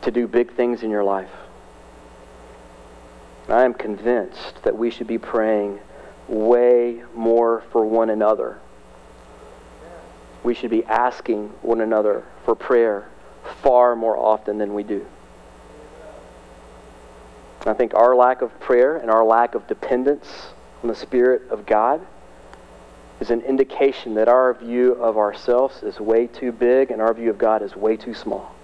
to 0.00 0.10
do 0.10 0.26
big 0.26 0.54
things 0.54 0.82
in 0.82 0.88
your 0.88 1.04
life? 1.04 1.28
I 3.46 3.62
am 3.64 3.74
convinced 3.74 4.62
that 4.62 4.74
we 4.74 4.88
should 4.90 5.06
be 5.06 5.18
praying 5.18 5.80
way 6.28 7.02
more 7.14 7.62
for 7.72 7.84
one 7.84 8.08
another. 8.08 8.58
We 10.42 10.54
should 10.54 10.70
be 10.70 10.82
asking 10.86 11.48
one 11.60 11.82
another 11.82 12.24
for 12.46 12.54
prayer 12.54 13.10
far 13.62 13.94
more 13.94 14.16
often 14.16 14.56
than 14.56 14.72
we 14.72 14.82
do. 14.82 15.06
I 17.66 17.74
think 17.74 17.92
our 17.92 18.16
lack 18.16 18.40
of 18.40 18.58
prayer 18.60 18.96
and 18.96 19.10
our 19.10 19.24
lack 19.24 19.54
of 19.54 19.66
dependence 19.66 20.54
on 20.82 20.88
the 20.88 20.94
Spirit 20.94 21.42
of 21.50 21.66
God 21.66 22.06
is 23.20 23.30
an 23.30 23.42
indication 23.42 24.14
that 24.14 24.28
our 24.28 24.54
view 24.54 24.92
of 24.94 25.18
ourselves 25.18 25.82
is 25.82 26.00
way 26.00 26.26
too 26.26 26.50
big 26.50 26.90
and 26.90 27.02
our 27.02 27.12
view 27.12 27.30
of 27.30 27.38
God 27.38 27.62
is 27.62 27.76
way 27.76 27.96
too 27.96 28.14
small. 28.14 28.54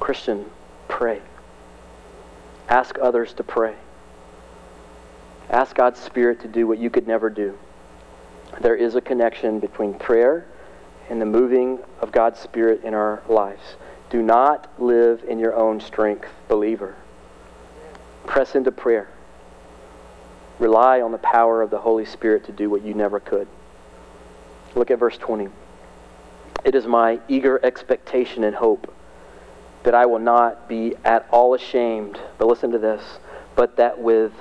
Christian, 0.00 0.46
pray. 0.88 1.20
Ask 2.68 2.98
others 2.98 3.34
to 3.34 3.44
pray. 3.44 3.76
Ask 5.50 5.76
God's 5.76 6.00
Spirit 6.00 6.40
to 6.40 6.48
do 6.48 6.66
what 6.66 6.78
you 6.78 6.88
could 6.88 7.06
never 7.06 7.28
do. 7.28 7.58
There 8.60 8.74
is 8.74 8.94
a 8.94 9.00
connection 9.00 9.60
between 9.60 9.94
prayer 9.94 10.46
and 11.10 11.20
the 11.20 11.26
moving 11.26 11.78
of 12.00 12.12
God's 12.12 12.40
Spirit 12.40 12.82
in 12.84 12.94
our 12.94 13.22
lives. 13.28 13.76
Do 14.08 14.22
not 14.22 14.68
live 14.78 15.22
in 15.28 15.38
your 15.38 15.54
own 15.54 15.80
strength, 15.80 16.28
believer. 16.48 16.96
Press 18.26 18.54
into 18.54 18.72
prayer. 18.72 19.08
Rely 20.58 21.00
on 21.00 21.12
the 21.12 21.18
power 21.18 21.62
of 21.62 21.70
the 21.70 21.78
Holy 21.78 22.04
Spirit 22.04 22.44
to 22.44 22.52
do 22.52 22.70
what 22.70 22.82
you 22.82 22.94
never 22.94 23.20
could. 23.20 23.48
Look 24.74 24.90
at 24.90 24.98
verse 24.98 25.18
20. 25.18 25.48
It 26.64 26.74
is 26.74 26.86
my 26.86 27.20
eager 27.28 27.64
expectation 27.64 28.44
and 28.44 28.54
hope 28.54 28.94
that 29.82 29.94
I 29.94 30.06
will 30.06 30.20
not 30.20 30.68
be 30.68 30.94
at 31.04 31.26
all 31.30 31.54
ashamed, 31.54 32.20
but 32.38 32.46
listen 32.46 32.70
to 32.70 32.78
this, 32.78 33.02
but 33.56 33.76
that 33.76 34.00
with 34.00 34.32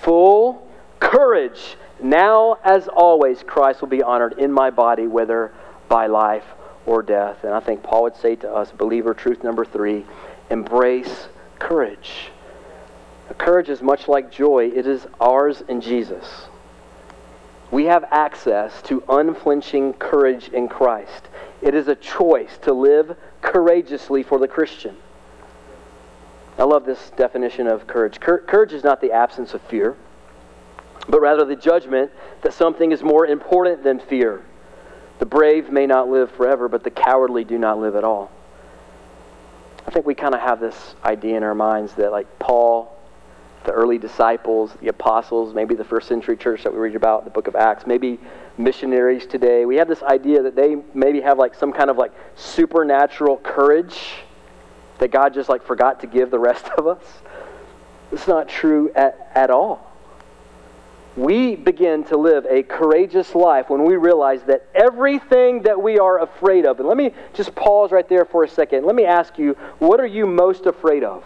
full 0.00 0.68
courage, 1.00 1.76
now 2.00 2.58
as 2.62 2.88
always, 2.88 3.42
Christ 3.42 3.80
will 3.80 3.88
be 3.88 4.02
honored 4.02 4.38
in 4.38 4.52
my 4.52 4.70
body, 4.70 5.06
whether 5.06 5.52
by 5.88 6.06
life 6.06 6.44
or 6.86 7.02
death. 7.02 7.44
And 7.44 7.52
I 7.52 7.60
think 7.60 7.82
Paul 7.82 8.04
would 8.04 8.16
say 8.16 8.36
to 8.36 8.52
us, 8.52 8.70
believer, 8.70 9.14
truth 9.14 9.42
number 9.42 9.64
three, 9.64 10.04
embrace 10.50 11.28
courage. 11.58 12.30
Courage 13.38 13.68
is 13.68 13.82
much 13.82 14.06
like 14.08 14.30
joy, 14.30 14.70
it 14.74 14.86
is 14.86 15.06
ours 15.20 15.62
in 15.68 15.80
Jesus. 15.80 16.46
We 17.70 17.84
have 17.86 18.04
access 18.10 18.82
to 18.82 19.02
unflinching 19.08 19.94
courage 19.94 20.48
in 20.48 20.68
Christ. 20.68 21.28
It 21.62 21.74
is 21.74 21.88
a 21.88 21.94
choice 21.94 22.58
to 22.62 22.72
live 22.72 23.16
courageously 23.40 24.22
for 24.22 24.38
the 24.38 24.46
Christian. 24.46 24.96
I 26.58 26.64
love 26.64 26.84
this 26.84 27.10
definition 27.16 27.66
of 27.66 27.86
courage. 27.86 28.20
Courage 28.20 28.72
is 28.72 28.84
not 28.84 29.00
the 29.00 29.10
absence 29.10 29.54
of 29.54 29.62
fear, 29.62 29.96
but 31.08 31.20
rather 31.20 31.44
the 31.44 31.56
judgment 31.56 32.12
that 32.42 32.52
something 32.52 32.92
is 32.92 33.02
more 33.02 33.26
important 33.26 33.82
than 33.82 33.98
fear. 33.98 34.44
The 35.18 35.26
brave 35.26 35.70
may 35.70 35.86
not 35.86 36.08
live 36.08 36.30
forever, 36.30 36.68
but 36.68 36.84
the 36.84 36.90
cowardly 36.90 37.44
do 37.44 37.58
not 37.58 37.80
live 37.80 37.96
at 37.96 38.04
all. 38.04 38.30
I 39.86 39.90
think 39.90 40.06
we 40.06 40.14
kind 40.14 40.34
of 40.34 40.40
have 40.40 40.60
this 40.60 40.94
idea 41.04 41.36
in 41.36 41.42
our 41.42 41.54
minds 41.54 41.94
that, 41.94 42.12
like 42.12 42.38
Paul, 42.38 42.93
the 43.64 43.72
early 43.72 43.98
disciples, 43.98 44.72
the 44.80 44.88
apostles, 44.88 45.54
maybe 45.54 45.74
the 45.74 45.84
first 45.84 46.08
century 46.08 46.36
church 46.36 46.62
that 46.64 46.72
we 46.72 46.78
read 46.78 46.96
about 46.96 47.20
in 47.20 47.24
the 47.24 47.30
book 47.30 47.48
of 47.48 47.56
Acts, 47.56 47.86
maybe 47.86 48.18
missionaries 48.58 49.26
today, 49.26 49.64
we 49.64 49.76
have 49.76 49.88
this 49.88 50.02
idea 50.02 50.42
that 50.42 50.54
they 50.54 50.76
maybe 50.92 51.20
have 51.20 51.38
like 51.38 51.54
some 51.54 51.72
kind 51.72 51.90
of 51.90 51.96
like 51.96 52.12
supernatural 52.36 53.38
courage 53.38 54.16
that 54.98 55.10
God 55.10 55.34
just 55.34 55.48
like 55.48 55.64
forgot 55.64 56.00
to 56.00 56.06
give 56.06 56.30
the 56.30 56.38
rest 56.38 56.66
of 56.78 56.86
us. 56.86 57.02
It's 58.12 58.28
not 58.28 58.48
true 58.48 58.92
at, 58.94 59.32
at 59.34 59.50
all. 59.50 59.90
We 61.16 61.54
begin 61.54 62.04
to 62.04 62.16
live 62.16 62.44
a 62.46 62.62
courageous 62.64 63.34
life 63.34 63.70
when 63.70 63.84
we 63.84 63.96
realize 63.96 64.42
that 64.44 64.66
everything 64.74 65.62
that 65.62 65.80
we 65.80 65.98
are 65.98 66.20
afraid 66.20 66.66
of, 66.66 66.80
and 66.80 66.88
let 66.88 66.96
me 66.96 67.12
just 67.34 67.54
pause 67.54 67.92
right 67.92 68.08
there 68.08 68.24
for 68.24 68.42
a 68.42 68.48
second. 68.48 68.84
Let 68.84 68.96
me 68.96 69.04
ask 69.04 69.38
you, 69.38 69.52
what 69.78 70.00
are 70.00 70.06
you 70.06 70.26
most 70.26 70.66
afraid 70.66 71.04
of? 71.04 71.24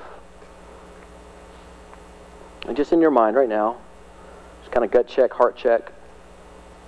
And 2.68 2.76
just 2.76 2.92
in 2.92 3.00
your 3.00 3.11
mind 3.11 3.35
right 3.35 3.48
now, 3.48 3.78
just 4.61 4.70
kind 4.70 4.85
of 4.85 4.90
gut 4.90 5.09
check, 5.09 5.33
heart 5.33 5.57
check. 5.57 5.90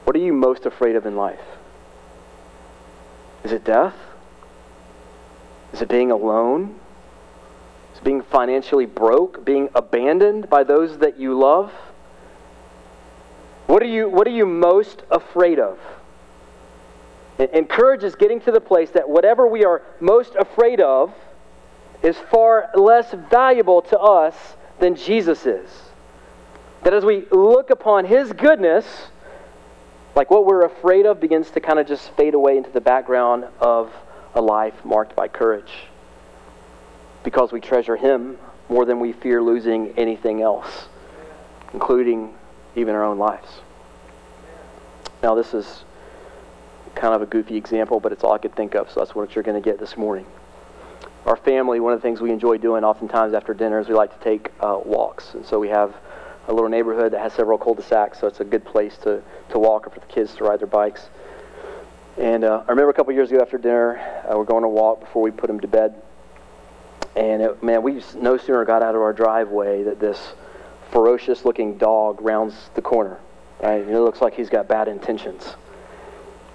What 0.04 0.14
are 0.14 0.18
you 0.18 0.34
most 0.34 0.66
afraid 0.66 0.94
of 0.94 1.06
in 1.06 1.16
life? 1.16 1.40
Is 3.44 3.52
it 3.52 3.64
death? 3.64 3.94
Is 5.72 5.80
it 5.80 5.88
being 5.88 6.10
alone? 6.10 6.78
Is 7.94 7.98
it 7.98 8.04
being 8.04 8.20
financially 8.20 8.84
broke? 8.84 9.42
Being 9.46 9.70
abandoned 9.74 10.50
by 10.50 10.64
those 10.64 10.98
that 10.98 11.18
you 11.18 11.38
love? 11.38 11.72
What 13.66 13.82
are 13.82 13.86
you, 13.86 14.06
what 14.06 14.26
are 14.26 14.32
you 14.32 14.44
most 14.44 15.02
afraid 15.10 15.58
of? 15.58 15.78
And 17.38 17.66
courage 17.70 18.04
is 18.04 18.14
getting 18.14 18.42
to 18.42 18.52
the 18.52 18.60
place 18.60 18.90
that 18.90 19.08
whatever 19.08 19.46
we 19.46 19.64
are 19.64 19.80
most 19.98 20.34
afraid 20.34 20.78
of 20.82 21.14
is 22.02 22.18
far 22.18 22.68
less 22.74 23.14
valuable 23.30 23.80
to 23.80 23.98
us 23.98 24.34
than 24.80 24.94
Jesus 24.94 25.46
is. 25.46 25.70
That 26.82 26.94
as 26.94 27.04
we 27.04 27.26
look 27.30 27.70
upon 27.70 28.06
his 28.06 28.32
goodness, 28.32 29.08
like 30.16 30.30
what 30.30 30.46
we're 30.46 30.64
afraid 30.64 31.06
of 31.06 31.20
begins 31.20 31.50
to 31.50 31.60
kind 31.60 31.78
of 31.78 31.86
just 31.86 32.10
fade 32.16 32.34
away 32.34 32.56
into 32.56 32.70
the 32.70 32.80
background 32.80 33.46
of 33.60 33.92
a 34.34 34.40
life 34.40 34.74
marked 34.84 35.14
by 35.14 35.28
courage. 35.28 35.72
Because 37.22 37.52
we 37.52 37.60
treasure 37.60 37.96
him 37.96 38.38
more 38.68 38.84
than 38.84 38.98
we 38.98 39.12
fear 39.12 39.42
losing 39.42 39.96
anything 39.98 40.42
else, 40.42 40.88
including 41.72 42.34
even 42.76 42.94
our 42.94 43.04
own 43.04 43.18
lives. 43.18 43.60
Now, 45.22 45.34
this 45.34 45.52
is 45.52 45.84
kind 46.94 47.14
of 47.14 47.22
a 47.22 47.26
goofy 47.26 47.56
example, 47.56 48.00
but 48.00 48.12
it's 48.12 48.24
all 48.24 48.32
I 48.32 48.38
could 48.38 48.54
think 48.54 48.74
of, 48.74 48.90
so 48.90 49.00
that's 49.00 49.14
what 49.14 49.34
you're 49.34 49.44
going 49.44 49.60
to 49.60 49.68
get 49.68 49.78
this 49.78 49.96
morning. 49.96 50.26
Our 51.26 51.36
family, 51.36 51.80
one 51.80 51.92
of 51.92 52.00
the 52.00 52.02
things 52.02 52.20
we 52.20 52.30
enjoy 52.30 52.56
doing 52.58 52.82
oftentimes 52.82 53.34
after 53.34 53.52
dinner 53.52 53.78
is 53.78 53.88
we 53.88 53.94
like 53.94 54.16
to 54.18 54.24
take 54.24 54.50
uh, 54.60 54.80
walks. 54.84 55.34
And 55.34 55.44
so 55.44 55.58
we 55.58 55.68
have 55.68 55.94
a 56.48 56.52
little 56.52 56.70
neighborhood 56.70 57.12
that 57.12 57.20
has 57.20 57.32
several 57.34 57.58
cul-de-sacs, 57.58 58.18
so 58.18 58.26
it's 58.26 58.40
a 58.40 58.44
good 58.44 58.64
place 58.64 58.96
to, 58.98 59.22
to 59.50 59.58
walk 59.58 59.86
or 59.86 59.90
for 59.90 60.00
the 60.00 60.06
kids 60.06 60.34
to 60.36 60.44
ride 60.44 60.60
their 60.60 60.66
bikes. 60.66 61.08
And 62.16 62.42
uh, 62.42 62.64
I 62.66 62.70
remember 62.70 62.90
a 62.90 62.94
couple 62.94 63.12
years 63.12 63.30
ago 63.30 63.40
after 63.40 63.58
dinner, 63.58 63.98
uh, 63.98 64.36
we're 64.36 64.44
going 64.44 64.62
to 64.62 64.68
walk 64.68 65.00
before 65.00 65.22
we 65.22 65.30
put 65.30 65.46
them 65.46 65.60
to 65.60 65.68
bed. 65.68 66.02
And 67.16 67.42
it, 67.42 67.62
man, 67.62 67.82
we 67.82 68.02
no 68.16 68.36
sooner 68.36 68.64
got 68.64 68.82
out 68.82 68.94
of 68.94 69.02
our 69.02 69.12
driveway 69.12 69.82
that 69.84 70.00
this 70.00 70.32
ferocious-looking 70.90 71.78
dog 71.78 72.20
rounds 72.20 72.54
the 72.74 72.82
corner. 72.82 73.18
Right? 73.62 73.82
And 73.82 73.90
it 73.90 74.00
looks 74.00 74.22
like 74.22 74.34
he's 74.34 74.48
got 74.48 74.68
bad 74.68 74.88
intentions. 74.88 75.54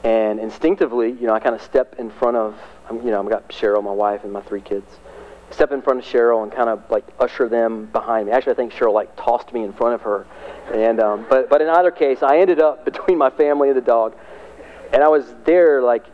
And 0.04 0.40
instinctively, 0.40 1.12
you 1.12 1.28
know, 1.28 1.34
I 1.34 1.40
kind 1.40 1.56
of 1.56 1.62
step 1.62 1.96
in 2.00 2.10
front 2.10 2.36
of, 2.38 2.56
you 2.92 3.12
know, 3.12 3.22
I've 3.22 3.30
got 3.30 3.50
Cheryl, 3.50 3.84
my 3.84 3.92
wife, 3.92 4.24
and 4.24 4.34
my 4.34 4.42
three 4.42 4.62
kids 4.62 5.00
step 5.52 5.72
in 5.72 5.82
front 5.82 6.00
of 6.00 6.06
Cheryl 6.06 6.44
and 6.44 6.52
kind 6.52 6.70
of 6.70 6.84
like 6.90 7.06
usher 7.20 7.48
them 7.48 7.86
behind 7.86 8.28
me. 8.28 8.32
Actually, 8.32 8.54
I 8.54 8.56
think 8.56 8.74
Cheryl 8.74 8.94
like 8.94 9.16
tossed 9.16 9.54
me 9.54 9.64
in 9.64 9.74
front 9.74 9.96
of 9.96 10.02
her. 10.02 10.26
And 10.74 11.00
um, 11.00 11.26
but 11.30 11.50
but 11.50 11.62
in 11.62 11.70
either 11.70 11.92
case, 11.92 12.24
I 12.24 12.40
ended 12.40 12.60
up 12.60 12.86
between 12.92 13.18
my 13.18 13.30
family 13.30 13.70
and 13.70 13.78
the 13.78 13.82
dog, 13.82 14.16
and 14.92 15.04
I 15.04 15.08
was 15.08 15.34
there 15.46 15.82
like 15.82 16.06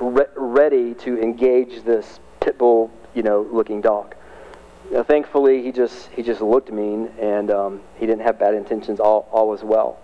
re- 0.00 0.26
ready 0.36 0.94
to 0.94 1.20
engage 1.20 1.82
this 1.84 2.20
pit 2.40 2.58
bull, 2.58 2.90
you 3.14 3.22
know, 3.22 3.46
looking 3.50 3.80
dog. 3.80 4.14
Know, 4.90 5.02
thankfully, 5.02 5.62
he 5.62 5.72
just 5.72 6.10
he 6.10 6.22
just 6.22 6.40
looked 6.40 6.70
mean, 6.70 7.10
and 7.18 7.50
um, 7.50 7.80
he 7.96 8.06
didn't 8.06 8.22
have 8.22 8.38
bad 8.38 8.54
intentions. 8.54 9.00
All 9.00 9.28
all 9.32 9.48
was 9.48 9.64
well. 9.64 9.98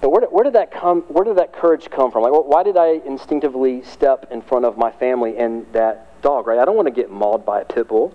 But 0.00 0.10
where 0.10 0.20
did, 0.20 0.30
where 0.30 0.44
did 0.44 0.54
that 0.54 0.70
come? 0.70 1.02
Where 1.08 1.24
did 1.24 1.36
that 1.36 1.52
courage 1.52 1.90
come 1.90 2.10
from? 2.10 2.22
Like, 2.22 2.32
why 2.32 2.62
did 2.62 2.76
I 2.76 3.00
instinctively 3.04 3.82
step 3.82 4.28
in 4.30 4.40
front 4.40 4.64
of 4.64 4.78
my 4.78 4.90
family 4.90 5.36
and 5.36 5.66
that 5.72 6.20
dog, 6.22 6.46
right? 6.46 6.58
I 6.58 6.64
don't 6.64 6.76
want 6.76 6.86
to 6.86 6.92
get 6.92 7.10
mauled 7.10 7.44
by 7.44 7.60
a 7.60 7.64
pit 7.64 7.88
bull. 7.88 8.14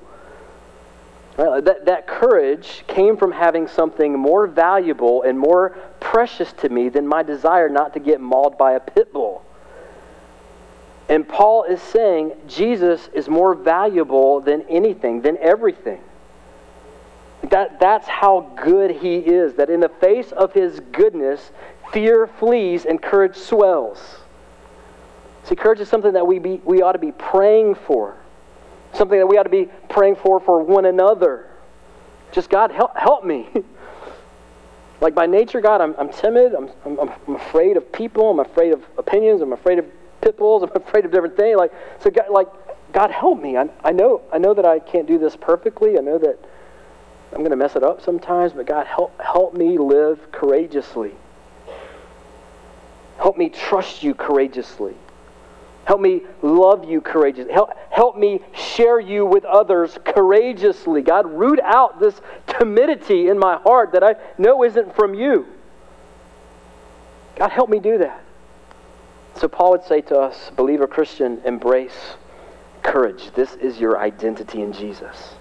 Right? 1.38 1.64
That, 1.64 1.86
that 1.86 2.08
courage 2.08 2.84
came 2.88 3.18
from 3.18 3.32
having 3.32 3.68
something 3.68 4.18
more 4.18 4.48
valuable 4.48 5.24
and 5.24 5.38
more 5.38 5.78
precious 6.00 6.54
to 6.54 6.70
me 6.70 6.90
than 6.90 7.08
my 7.08 7.24
desire 7.24 7.68
not 7.68 7.94
to 7.94 8.00
get 8.00 8.22
mauled 8.22 8.58
by 8.58 8.74
a 8.74 8.80
pit 8.80 9.12
bull. 9.12 9.44
And 11.10 11.28
Paul 11.28 11.66
is 11.66 11.82
saying 11.82 12.34
Jesus 12.48 13.10
is 13.14 13.28
more 13.28 13.54
valuable 13.54 14.42
than 14.42 14.64
anything, 14.64 15.22
than 15.22 15.38
everything. 15.38 16.02
That, 17.50 17.80
that's 17.80 18.08
how 18.08 18.52
good 18.56 18.90
he 18.90 19.18
is. 19.18 19.56
That 19.56 19.70
in 19.70 19.82
the 19.82 19.90
face 19.90 20.32
of 20.32 20.54
his 20.54 20.80
goodness, 20.92 21.52
fear 21.92 22.28
flees 22.28 22.86
and 22.86 23.02
courage 23.02 23.36
swells. 23.36 24.18
See, 25.46 25.56
courage 25.56 25.80
is 25.80 25.88
something 25.88 26.14
that 26.14 26.26
we, 26.26 26.40
be, 26.40 26.62
we 26.66 26.82
ought 26.82 26.94
to 26.94 27.00
be 27.00 27.12
praying 27.12 27.76
for, 27.76 28.18
something 28.94 29.18
that 29.18 29.28
we 29.28 29.38
ought 29.38 29.44
to 29.44 29.50
be 29.50 29.70
praying 29.90 30.16
for 30.16 30.40
for 30.40 30.64
one 30.64 30.86
another. 30.86 31.50
Just, 32.32 32.50
God, 32.50 32.72
help, 32.72 32.98
help 32.98 33.24
me. 33.24 33.48
like 35.02 35.14
by 35.14 35.28
nature, 35.28 35.62
God, 35.62 35.82
I'm, 35.82 35.96
I'm 36.00 36.12
timid. 36.12 36.54
I'm, 36.54 36.70
I'm, 36.84 37.00
I'm 37.28 37.36
afraid 37.36 37.78
of 37.78 37.92
people. 37.92 38.32
I'm 38.32 38.40
afraid 38.40 38.74
of 38.74 38.84
opinions. 38.98 39.42
I'm 39.42 39.54
afraid 39.54 39.78
of 39.78 39.86
pit 40.22 40.36
bulls. 40.36 40.64
I'm 40.76 40.82
afraid 40.82 41.06
of 41.06 41.12
different 41.12 41.38
things. 41.38 41.58
Like, 41.58 41.72
so, 42.00 42.10
God, 42.10 42.26
like, 42.32 42.48
God, 42.92 43.12
help 43.12 43.40
me. 43.40 43.56
I, 43.56 43.70
I, 43.84 43.92
know, 43.92 44.22
I 44.34 44.40
know 44.40 44.54
that 44.56 44.66
I 44.66 44.80
can't 44.80 45.08
do 45.08 45.20
this 45.20 45.36
perfectly. 45.36 45.98
I 45.98 46.02
know 46.02 46.18
that 46.18 46.40
I'm 47.32 47.40
going 47.40 47.52
to 47.52 47.56
mess 47.56 47.76
it 47.76 47.84
up 47.84 48.02
sometimes, 48.02 48.54
but 48.54 48.66
God, 48.66 48.88
help, 48.88 49.20
help 49.22 49.54
me 49.54 49.78
live 49.78 50.32
courageously. 50.32 51.14
Help 53.26 53.38
me 53.38 53.50
trust 53.50 54.04
you 54.04 54.14
courageously. 54.14 54.94
Help 55.86 56.00
me 56.00 56.22
love 56.44 56.88
you 56.88 57.02
courageously. 57.02 57.52
Help, 57.52 57.72
help 57.90 58.16
me 58.16 58.40
share 58.54 59.00
you 59.00 59.26
with 59.26 59.44
others 59.46 59.98
courageously. 60.06 61.02
God, 61.02 61.26
root 61.32 61.60
out 61.64 62.00
this 62.00 62.22
timidity 62.46 63.28
in 63.30 63.40
my 63.40 63.56
heart 63.56 63.94
that 63.94 64.04
I 64.04 64.14
know 64.38 64.64
isn't 64.64 64.96
from 64.96 65.16
you. 65.16 65.48
God, 67.36 67.50
help 67.50 67.68
me 67.68 67.80
do 67.80 67.98
that. 67.98 68.24
So 69.38 69.48
Paul 69.48 69.72
would 69.72 69.86
say 69.86 70.02
to 70.02 70.20
us, 70.20 70.52
believer 70.56 70.86
Christian, 70.86 71.42
embrace 71.46 72.18
courage. 72.84 73.32
This 73.34 73.56
is 73.56 73.80
your 73.80 73.98
identity 73.98 74.62
in 74.62 74.72
Jesus. 74.72 75.34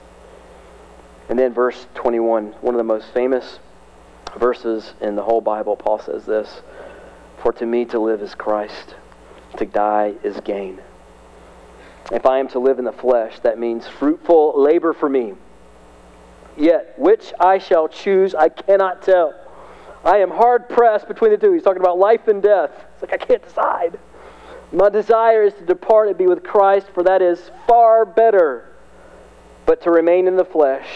And 1.29 1.39
then 1.39 1.53
verse 1.53 1.87
21, 1.97 2.47
one 2.63 2.75
of 2.75 2.79
the 2.79 2.83
most 2.83 3.13
famous 3.13 3.59
verses 4.39 4.95
in 5.03 5.17
the 5.17 5.23
whole 5.23 5.43
Bible, 5.43 5.77
Paul 5.77 5.99
says 5.99 6.25
this, 6.25 6.63
For 7.45 7.53
to 7.53 7.67
me 7.67 7.85
to 7.85 7.99
live 7.99 8.23
is 8.23 8.35
Christ 8.35 8.95
to 9.59 9.67
die 9.67 10.15
is 10.23 10.41
gain. 10.41 10.81
If 12.11 12.25
I 12.25 12.39
am 12.39 12.49
to 12.49 12.59
live 12.59 12.79
in 12.79 12.87
the 12.87 12.93
flesh, 12.93 13.39
that 13.41 13.59
means 13.59 13.87
fruitful 13.87 14.55
labor 14.57 14.95
for 14.95 15.11
me. 15.11 15.35
Yet, 16.57 16.99
which 16.99 17.35
I 17.39 17.59
shall 17.59 17.87
choose, 17.87 18.35
I 18.35 18.49
cannot 18.49 19.03
tell. 19.03 19.35
I 20.07 20.21
am 20.21 20.31
hard 20.31 20.71
pressed 20.71 21.07
between 21.07 21.33
the 21.33 21.37
two. 21.37 21.53
He's 21.53 21.63
talking 21.63 21.83
about 21.83 21.99
life 21.99 22.29
and 22.29 22.43
death. 22.43 22.71
It's 22.95 23.03
like, 23.03 23.13
I 23.13 23.23
can't 23.23 23.47
decide. 23.47 23.99
My 24.73 24.89
desire 24.89 25.43
is 25.43 25.53
to 25.53 25.67
depart 25.67 26.09
and 26.09 26.17
be 26.17 26.27
with 26.27 26.43
Christ, 26.43 26.87
for 26.95 27.03
that 27.03 27.21
is 27.21 27.51
far 27.69 28.07
better. 28.07 28.73
But 29.67 29.83
to 29.83 29.91
remain 29.91 30.27
in 30.29 30.37
the 30.37 30.47
flesh 30.47 30.89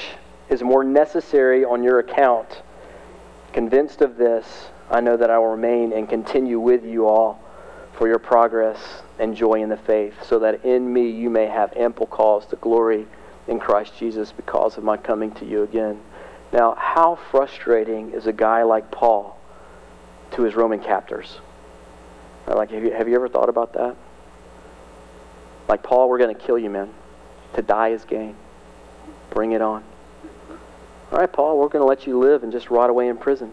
is 0.49 0.63
more 0.63 0.83
necessary 0.83 1.63
on 1.63 1.83
your 1.83 1.99
account. 1.99 2.63
Convinced 3.53 4.01
of 4.01 4.17
this, 4.17 4.71
I 4.91 5.01
know 5.01 5.17
that 5.17 5.31
I 5.31 5.39
will 5.39 5.49
remain 5.49 5.93
and 5.93 6.09
continue 6.09 6.59
with 6.59 6.85
you 6.85 7.07
all 7.07 7.41
for 7.93 8.09
your 8.09 8.19
progress 8.19 9.03
and 9.19 9.37
joy 9.37 9.63
in 9.63 9.69
the 9.69 9.77
faith, 9.77 10.15
so 10.25 10.39
that 10.39 10.65
in 10.65 10.93
me 10.93 11.11
you 11.11 11.29
may 11.29 11.47
have 11.47 11.73
ample 11.77 12.07
cause 12.07 12.47
to 12.47 12.57
glory 12.57 13.07
in 13.49 13.59
Christ 13.59 13.99
Jesus 13.99 14.33
because 14.33 14.79
of 14.79 14.85
my 14.85 14.97
coming 14.97 15.33
to 15.33 15.45
you 15.45 15.63
again. 15.63 16.01
Now, 16.53 16.75
how 16.77 17.19
frustrating 17.31 18.13
is 18.13 18.27
a 18.27 18.33
guy 18.33 18.63
like 18.63 18.91
Paul 18.91 19.39
to 20.33 20.43
his 20.43 20.55
Roman 20.55 20.81
captors? 20.81 21.41
Like, 22.47 22.71
have 22.71 22.83
you, 22.83 22.93
have 22.93 23.09
you 23.09 23.15
ever 23.15 23.29
thought 23.29 23.51
about 23.51 23.75
that? 23.75 23.97
Like, 25.69 25.83
Paul, 25.83 26.09
we're 26.09 26.19
going 26.19 26.35
to 26.35 26.41
kill 26.41 26.59
you, 26.59 26.71
man. 26.71 26.95
To 27.55 27.63
die 27.63 27.89
is 27.89 28.05
gain. 28.05 28.37
Bring 29.31 29.53
it 29.53 29.61
on. 29.61 29.85
All 31.13 31.19
right, 31.19 31.31
Paul, 31.31 31.59
we're 31.59 31.69
going 31.69 31.83
to 31.83 31.89
let 31.89 32.07
you 32.07 32.19
live 32.19 32.43
and 32.43 32.53
just 32.53 32.71
rot 32.71 32.89
away 32.89 33.09
in 33.09 33.19
prison. 33.19 33.53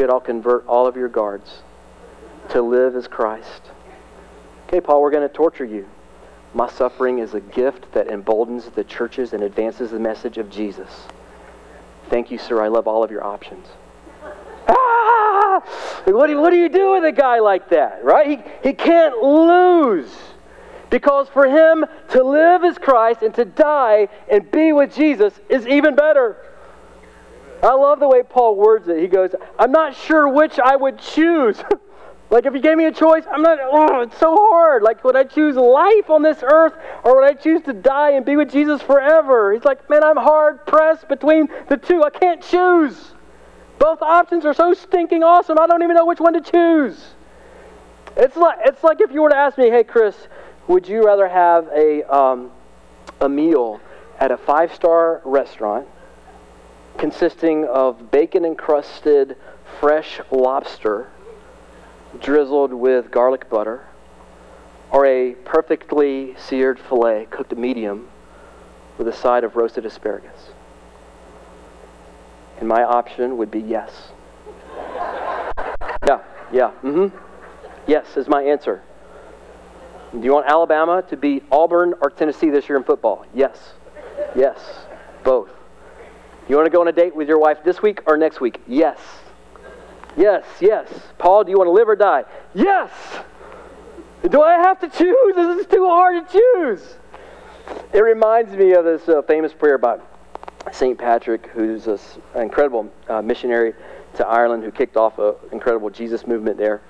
Good, 0.00 0.08
I'll 0.08 0.18
convert 0.18 0.66
all 0.66 0.86
of 0.86 0.96
your 0.96 1.10
guards 1.10 1.62
to 2.52 2.62
live 2.62 2.96
as 2.96 3.06
Christ. 3.06 3.60
Okay, 4.66 4.80
Paul, 4.80 5.02
we're 5.02 5.10
going 5.10 5.28
to 5.28 5.34
torture 5.34 5.66
you. 5.66 5.86
My 6.54 6.70
suffering 6.70 7.18
is 7.18 7.34
a 7.34 7.40
gift 7.40 7.92
that 7.92 8.06
emboldens 8.06 8.64
the 8.70 8.82
churches 8.82 9.34
and 9.34 9.42
advances 9.42 9.90
the 9.90 9.98
message 9.98 10.38
of 10.38 10.48
Jesus. 10.48 10.88
Thank 12.08 12.30
you, 12.30 12.38
sir. 12.38 12.62
I 12.62 12.68
love 12.68 12.88
all 12.88 13.04
of 13.04 13.10
your 13.10 13.22
options. 13.22 13.66
Ah! 14.68 15.60
What 16.06 16.28
do, 16.28 16.40
what 16.40 16.48
do 16.48 16.56
you 16.56 16.70
do 16.70 16.92
with 16.92 17.04
a 17.04 17.12
guy 17.12 17.40
like 17.40 17.68
that, 17.68 18.02
right? 18.02 18.26
He, 18.26 18.68
he 18.70 18.72
can't 18.72 19.22
lose. 19.22 20.10
Because 20.88 21.28
for 21.28 21.44
him 21.44 21.84
to 22.12 22.24
live 22.24 22.64
as 22.64 22.78
Christ 22.78 23.20
and 23.20 23.34
to 23.34 23.44
die 23.44 24.08
and 24.30 24.50
be 24.50 24.72
with 24.72 24.94
Jesus 24.94 25.38
is 25.50 25.66
even 25.66 25.94
better. 25.94 26.38
I 27.62 27.74
love 27.74 28.00
the 28.00 28.08
way 28.08 28.22
Paul 28.22 28.56
words 28.56 28.88
it. 28.88 29.00
He 29.00 29.06
goes, 29.06 29.34
I'm 29.58 29.72
not 29.72 29.94
sure 29.94 30.28
which 30.28 30.58
I 30.58 30.76
would 30.76 30.98
choose. 30.98 31.62
Like, 32.30 32.46
if 32.46 32.54
you 32.54 32.60
gave 32.60 32.76
me 32.76 32.84
a 32.84 32.92
choice, 32.92 33.24
I'm 33.28 33.42
not, 33.42 33.58
oh, 33.60 34.02
it's 34.02 34.16
so 34.16 34.36
hard. 34.36 34.84
Like, 34.84 35.02
would 35.02 35.16
I 35.16 35.24
choose 35.24 35.56
life 35.56 36.08
on 36.08 36.22
this 36.22 36.38
earth 36.44 36.74
or 37.02 37.16
would 37.16 37.24
I 37.24 37.32
choose 37.32 37.60
to 37.62 37.72
die 37.72 38.12
and 38.12 38.24
be 38.24 38.36
with 38.36 38.52
Jesus 38.52 38.80
forever? 38.80 39.52
He's 39.52 39.64
like, 39.64 39.90
man, 39.90 40.04
I'm 40.04 40.16
hard 40.16 40.64
pressed 40.64 41.08
between 41.08 41.48
the 41.68 41.76
two. 41.76 42.04
I 42.04 42.10
can't 42.10 42.40
choose. 42.40 43.14
Both 43.80 44.00
options 44.00 44.44
are 44.44 44.54
so 44.54 44.74
stinking 44.74 45.24
awesome, 45.24 45.58
I 45.58 45.66
don't 45.66 45.82
even 45.82 45.96
know 45.96 46.06
which 46.06 46.20
one 46.20 46.34
to 46.34 46.40
choose. 46.40 47.14
It's 48.16 48.36
like, 48.36 48.58
it's 48.64 48.84
like 48.84 49.00
if 49.00 49.10
you 49.10 49.22
were 49.22 49.30
to 49.30 49.36
ask 49.36 49.58
me, 49.58 49.68
hey, 49.68 49.82
Chris, 49.82 50.28
would 50.68 50.86
you 50.86 51.02
rather 51.02 51.26
have 51.26 51.66
a, 51.74 52.04
um, 52.14 52.52
a 53.20 53.28
meal 53.28 53.80
at 54.20 54.30
a 54.30 54.36
five 54.36 54.72
star 54.72 55.20
restaurant 55.24 55.88
consisting 56.98 57.64
of 57.64 58.10
bacon 58.10 58.44
encrusted 58.44 59.36
fresh 59.80 60.20
lobster? 60.30 61.08
drizzled 62.18 62.72
with 62.72 63.10
garlic 63.10 63.48
butter, 63.48 63.86
or 64.90 65.06
a 65.06 65.34
perfectly 65.44 66.34
seared 66.36 66.78
filet 66.78 67.26
cooked 67.30 67.56
medium 67.56 68.08
with 68.98 69.06
a 69.06 69.12
side 69.12 69.44
of 69.44 69.56
roasted 69.56 69.86
asparagus? 69.86 70.50
And 72.58 72.68
my 72.68 72.82
option 72.82 73.36
would 73.38 73.50
be 73.50 73.60
yes. 73.60 74.10
Yeah, 76.06 76.20
yeah, 76.52 76.72
mm 76.82 77.10
hmm. 77.10 77.16
Yes 77.86 78.16
is 78.16 78.28
my 78.28 78.42
answer. 78.42 78.82
Do 80.12 80.20
you 80.20 80.32
want 80.32 80.46
Alabama 80.46 81.02
to 81.08 81.16
beat 81.16 81.44
Auburn 81.50 81.94
or 82.02 82.10
Tennessee 82.10 82.50
this 82.50 82.68
year 82.68 82.76
in 82.76 82.84
football? 82.84 83.24
Yes. 83.32 83.74
Yes. 84.34 84.58
Both. 85.22 85.50
You 86.48 86.56
want 86.56 86.66
to 86.66 86.70
go 86.70 86.80
on 86.80 86.88
a 86.88 86.92
date 86.92 87.14
with 87.14 87.28
your 87.28 87.38
wife 87.38 87.58
this 87.64 87.80
week 87.80 88.02
or 88.06 88.16
next 88.16 88.40
week? 88.40 88.60
Yes. 88.66 88.98
Yes, 90.16 90.44
yes. 90.60 90.88
Paul, 91.18 91.44
do 91.44 91.50
you 91.50 91.56
want 91.56 91.68
to 91.68 91.72
live 91.72 91.88
or 91.88 91.96
die? 91.96 92.24
Yes. 92.54 92.90
Do 94.28 94.42
I 94.42 94.54
have 94.54 94.80
to 94.80 94.88
choose? 94.88 95.34
This 95.34 95.60
is 95.60 95.66
too 95.66 95.86
hard 95.86 96.26
to 96.26 96.32
choose. 96.32 96.96
It 97.92 98.00
reminds 98.00 98.52
me 98.52 98.72
of 98.72 98.84
this 98.84 99.08
uh, 99.08 99.22
famous 99.22 99.52
prayer 99.52 99.78
by 99.78 99.98
St. 100.72 100.98
Patrick, 100.98 101.46
who's 101.48 101.86
an 101.86 101.98
incredible 102.34 102.92
uh, 103.08 103.22
missionary 103.22 103.74
to 104.16 104.26
Ireland 104.26 104.64
who 104.64 104.70
kicked 104.70 104.96
off 104.96 105.18
an 105.18 105.34
incredible 105.52 105.90
Jesus 105.90 106.26
movement 106.26 106.58
there. 106.58 106.82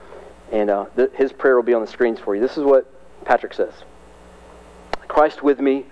And 0.52 0.70
uh, 0.70 0.86
th- 0.96 1.12
his 1.14 1.32
prayer 1.32 1.56
will 1.56 1.62
be 1.62 1.74
on 1.74 1.82
the 1.82 1.86
screens 1.86 2.18
for 2.18 2.34
you. 2.34 2.40
This 2.40 2.56
is 2.56 2.64
what 2.64 2.90
Patrick 3.24 3.54
says 3.54 3.72
Christ 5.06 5.42
with 5.42 5.60
me, 5.60 5.86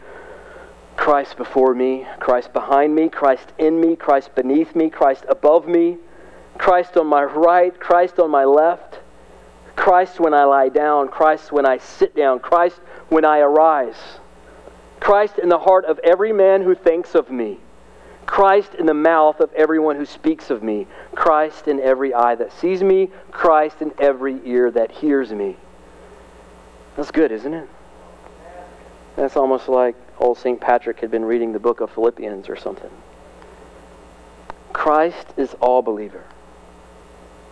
Christ 1.09 1.39
before 1.39 1.75
me, 1.75 2.07
Christ 2.21 2.53
behind 2.53 2.95
me, 2.95 3.09
Christ 3.09 3.55
in 3.57 3.81
me, 3.81 3.97
Christ 3.97 4.35
beneath 4.35 4.77
me, 4.77 4.91
Christ 4.91 5.25
above 5.27 5.67
me. 5.67 5.97
Christ 6.59 6.99
on 6.99 7.07
my 7.07 7.25
right, 7.25 7.81
Christ 7.81 8.19
on 8.19 8.31
my 8.31 8.45
left, 8.45 9.01
Christ 9.75 10.21
when 10.21 10.35
I 10.35 10.45
lie 10.45 10.69
down, 10.69 11.09
Christ 11.09 11.51
when 11.51 11.65
I 11.65 11.79
sit 11.79 12.15
down, 12.15 12.41
Christ 12.41 12.77
when 13.09 13.25
I 13.25 13.39
arise, 13.39 13.97
Christ 15.01 15.39
in 15.39 15.49
the 15.49 15.61
heart 15.61 15.87
of 15.87 15.99
every 16.01 16.31
man 16.31 16.61
who 16.61 16.75
thinks 16.75 17.15
of 17.15 17.31
me, 17.31 17.59
Christ 18.27 18.75
in 18.75 18.85
the 18.85 18.93
mouth 18.93 19.41
of 19.41 19.51
everyone 19.55 19.97
who 19.97 20.05
speaks 20.05 20.51
of 20.51 20.63
me, 20.63 20.87
Christ 21.15 21.69
in 21.69 21.81
every 21.81 22.13
eye 22.13 22.35
that 22.35 22.53
sees 22.53 22.83
me, 22.83 23.09
Christ 23.31 23.81
in 23.81 23.95
every 23.99 24.43
ear 24.45 24.71
that 24.73 24.91
hears 24.91 25.33
me. 25.33 25.57
That's 26.97 27.11
good, 27.11 27.33
isn't 27.33 27.55
it? 27.55 27.69
That's 29.17 29.39
almost 29.39 29.71
like 29.71 29.97
old 30.21 30.39
St. 30.39 30.61
Patrick 30.61 31.01
had 31.01 31.11
been 31.11 31.25
reading 31.25 31.53
the 31.53 31.59
book 31.59 31.81
of 31.81 31.91
Philippians 31.91 32.49
or 32.49 32.57
something. 32.57 32.91
Christ 34.73 35.27
is 35.37 35.55
all 35.61 35.83
believer. 35.83 36.25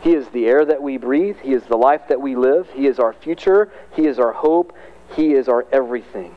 He 0.00 0.14
is 0.14 0.28
the 0.28 0.46
air 0.46 0.64
that 0.64 0.82
we 0.82 0.96
breathe. 0.96 1.38
He 1.42 1.52
is 1.52 1.64
the 1.64 1.76
life 1.76 2.02
that 2.08 2.20
we 2.20 2.36
live. 2.36 2.68
He 2.70 2.86
is 2.86 2.98
our 2.98 3.12
future. 3.12 3.72
He 3.92 4.06
is 4.06 4.18
our 4.18 4.32
hope. 4.32 4.72
He 5.14 5.34
is 5.34 5.48
our 5.48 5.66
everything. 5.72 6.34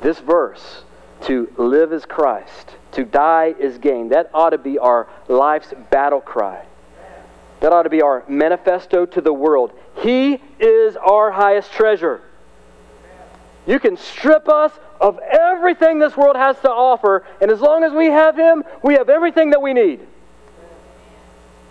This 0.00 0.18
verse, 0.18 0.84
to 1.22 1.52
live 1.56 1.92
as 1.92 2.04
Christ, 2.04 2.76
to 2.92 3.04
die 3.04 3.54
is 3.58 3.78
gain, 3.78 4.08
that 4.08 4.30
ought 4.34 4.50
to 4.50 4.58
be 4.58 4.78
our 4.78 5.08
life's 5.28 5.72
battle 5.90 6.20
cry. 6.20 6.66
That 7.60 7.72
ought 7.72 7.84
to 7.84 7.90
be 7.90 8.02
our 8.02 8.24
manifesto 8.26 9.06
to 9.06 9.20
the 9.20 9.32
world. 9.32 9.72
He 10.02 10.40
is 10.58 10.96
our 10.96 11.30
highest 11.30 11.70
treasure. 11.72 12.20
You 13.66 13.78
can 13.78 13.96
strip 13.96 14.48
us 14.48 14.72
of 15.00 15.18
everything 15.20 15.98
this 15.98 16.16
world 16.16 16.36
has 16.36 16.58
to 16.60 16.70
offer, 16.70 17.24
and 17.40 17.50
as 17.50 17.60
long 17.60 17.84
as 17.84 17.92
we 17.92 18.06
have 18.06 18.36
Him, 18.36 18.64
we 18.82 18.94
have 18.94 19.08
everything 19.08 19.50
that 19.50 19.62
we 19.62 19.72
need. 19.72 20.00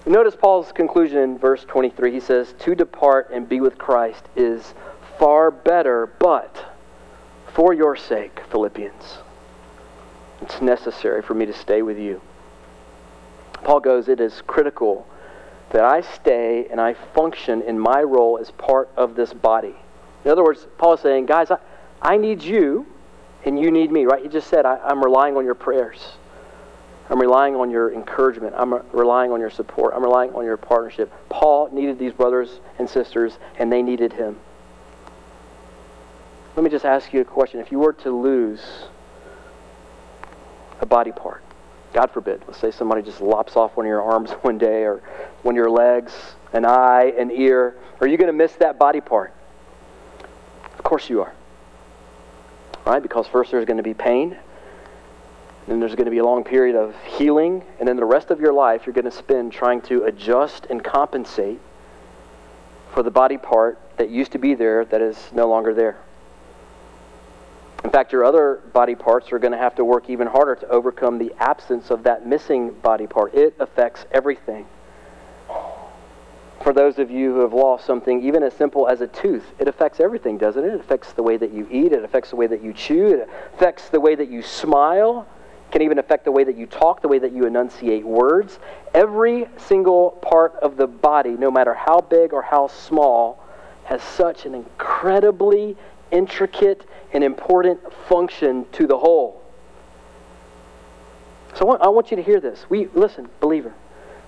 Notice 0.05 0.35
Paul's 0.35 0.71
conclusion 0.71 1.19
in 1.19 1.37
verse 1.37 1.63
23. 1.65 2.11
He 2.11 2.19
says, 2.19 2.55
To 2.59 2.75
depart 2.75 3.29
and 3.31 3.47
be 3.47 3.59
with 3.59 3.77
Christ 3.77 4.23
is 4.35 4.73
far 5.19 5.51
better, 5.51 6.07
but 6.19 6.65
for 7.53 7.73
your 7.73 7.95
sake, 7.95 8.39
Philippians, 8.49 9.19
it's 10.41 10.61
necessary 10.61 11.21
for 11.21 11.33
me 11.33 11.45
to 11.45 11.53
stay 11.53 11.81
with 11.81 11.99
you. 11.99 12.21
Paul 13.63 13.79
goes, 13.79 14.07
It 14.07 14.19
is 14.19 14.41
critical 14.47 15.07
that 15.69 15.83
I 15.83 16.01
stay 16.01 16.67
and 16.71 16.81
I 16.81 16.93
function 16.93 17.61
in 17.61 17.77
my 17.77 18.01
role 18.01 18.37
as 18.39 18.49
part 18.51 18.89
of 18.97 19.15
this 19.15 19.33
body. 19.33 19.75
In 20.25 20.31
other 20.31 20.43
words, 20.43 20.65
Paul 20.77 20.93
is 20.93 20.99
saying, 21.01 21.27
Guys, 21.27 21.51
I, 21.51 21.57
I 22.01 22.17
need 22.17 22.41
you 22.41 22.85
and 23.45 23.59
you 23.59 23.71
need 23.71 23.91
me, 23.91 24.05
right? 24.05 24.21
He 24.21 24.29
just 24.29 24.47
said, 24.47 24.65
I, 24.65 24.77
I'm 24.77 25.03
relying 25.03 25.35
on 25.37 25.45
your 25.45 25.55
prayers. 25.55 25.99
I'm 27.09 27.19
relying 27.19 27.55
on 27.55 27.69
your 27.69 27.93
encouragement. 27.93 28.53
I'm 28.57 28.73
relying 28.93 29.31
on 29.31 29.39
your 29.39 29.49
support. 29.49 29.93
I'm 29.95 30.03
relying 30.03 30.33
on 30.33 30.45
your 30.45 30.57
partnership. 30.57 31.11
Paul 31.29 31.69
needed 31.73 31.99
these 31.99 32.13
brothers 32.13 32.61
and 32.79 32.89
sisters, 32.89 33.37
and 33.57 33.71
they 33.71 33.81
needed 33.81 34.13
him. 34.13 34.39
Let 36.55 36.63
me 36.63 36.69
just 36.69 36.85
ask 36.85 37.11
you 37.11 37.21
a 37.21 37.25
question. 37.25 37.59
If 37.59 37.71
you 37.71 37.79
were 37.79 37.93
to 37.93 38.11
lose 38.11 38.61
a 40.79 40.85
body 40.85 41.11
part, 41.11 41.43
God 41.91 42.11
forbid, 42.11 42.43
let's 42.47 42.59
say 42.59 42.71
somebody 42.71 43.01
just 43.01 43.19
lops 43.19 43.57
off 43.57 43.75
one 43.75 43.85
of 43.85 43.89
your 43.89 44.01
arms 44.01 44.31
one 44.41 44.57
day, 44.57 44.83
or 44.83 45.01
one 45.41 45.55
of 45.55 45.57
your 45.57 45.69
legs, 45.69 46.13
an 46.53 46.65
eye, 46.65 47.13
an 47.17 47.31
ear, 47.31 47.75
are 47.99 48.07
you 48.07 48.17
going 48.17 48.27
to 48.27 48.33
miss 48.33 48.53
that 48.53 48.79
body 48.79 49.01
part? 49.01 49.33
Of 50.77 50.83
course 50.83 51.09
you 51.09 51.21
are. 51.21 51.33
Right? 52.85 53.01
Because 53.01 53.27
first 53.27 53.51
there's 53.51 53.65
going 53.65 53.77
to 53.77 53.83
be 53.83 53.93
pain, 53.93 54.37
then 55.67 55.79
there's 55.79 55.95
going 55.95 56.05
to 56.05 56.11
be 56.11 56.17
a 56.17 56.25
long 56.25 56.43
period 56.43 56.75
of 56.75 56.95
healing, 57.03 57.63
and 57.79 57.87
then 57.87 57.95
the 57.95 58.05
rest 58.05 58.31
of 58.31 58.39
your 58.39 58.53
life 58.53 58.85
you're 58.85 58.93
going 58.93 59.05
to 59.05 59.11
spend 59.11 59.53
trying 59.53 59.81
to 59.83 60.03
adjust 60.03 60.65
and 60.69 60.83
compensate 60.83 61.59
for 62.93 63.03
the 63.03 63.11
body 63.11 63.37
part 63.37 63.79
that 63.97 64.09
used 64.09 64.31
to 64.31 64.37
be 64.37 64.55
there 64.55 64.83
that 64.85 65.01
is 65.01 65.17
no 65.31 65.47
longer 65.47 65.73
there. 65.73 65.97
In 67.83 67.89
fact, 67.89 68.11
your 68.11 68.23
other 68.23 68.61
body 68.73 68.95
parts 68.95 69.31
are 69.31 69.39
going 69.39 69.53
to 69.53 69.57
have 69.57 69.75
to 69.75 69.85
work 69.85 70.09
even 70.09 70.27
harder 70.27 70.55
to 70.55 70.67
overcome 70.67 71.17
the 71.17 71.33
absence 71.39 71.89
of 71.89 72.03
that 72.03 72.27
missing 72.27 72.71
body 72.71 73.07
part. 73.07 73.33
It 73.33 73.55
affects 73.59 74.05
everything. 74.11 74.67
For 76.63 76.73
those 76.73 76.99
of 76.99 77.09
you 77.09 77.33
who 77.33 77.39
have 77.39 77.53
lost 77.53 77.85
something, 77.85 78.23
even 78.23 78.43
as 78.43 78.53
simple 78.53 78.87
as 78.87 79.01
a 79.01 79.07
tooth, 79.07 79.43
it 79.57 79.67
affects 79.67 79.99
everything, 79.99 80.37
doesn't 80.37 80.63
it? 80.63 80.73
It 80.73 80.79
affects 80.79 81.11
the 81.13 81.23
way 81.23 81.37
that 81.37 81.51
you 81.51 81.67
eat, 81.71 81.91
it 81.91 82.03
affects 82.03 82.29
the 82.29 82.35
way 82.35 82.47
that 82.47 82.61
you 82.61 82.71
chew, 82.73 83.07
it 83.07 83.29
affects 83.53 83.89
the 83.89 83.99
way 83.99 84.13
that 84.13 84.29
you 84.29 84.43
smile, 84.43 85.27
it 85.67 85.71
can 85.71 85.81
even 85.81 85.97
affect 85.97 86.23
the 86.25 86.31
way 86.31 86.43
that 86.43 86.55
you 86.55 86.67
talk, 86.67 87.01
the 87.01 87.07
way 87.07 87.17
that 87.17 87.31
you 87.31 87.45
enunciate 87.45 88.05
words. 88.05 88.59
Every 88.93 89.47
single 89.57 90.11
part 90.11 90.53
of 90.61 90.77
the 90.77 90.85
body, 90.85 91.31
no 91.31 91.49
matter 91.49 91.73
how 91.73 92.01
big 92.01 92.31
or 92.31 92.43
how 92.43 92.67
small, 92.67 93.43
has 93.85 94.03
such 94.03 94.45
an 94.45 94.53
incredibly 94.53 95.75
intricate 96.11 96.85
and 97.13 97.23
important 97.23 97.79
function 98.07 98.65
to 98.73 98.85
the 98.85 98.97
whole. 98.97 99.41
So 101.55 101.61
I 101.61 101.63
want, 101.65 101.81
I 101.81 101.87
want 101.87 102.11
you 102.11 102.17
to 102.17 102.23
hear 102.23 102.39
this. 102.39 102.65
We 102.69 102.87
listen, 102.93 103.29
believer. 103.39 103.73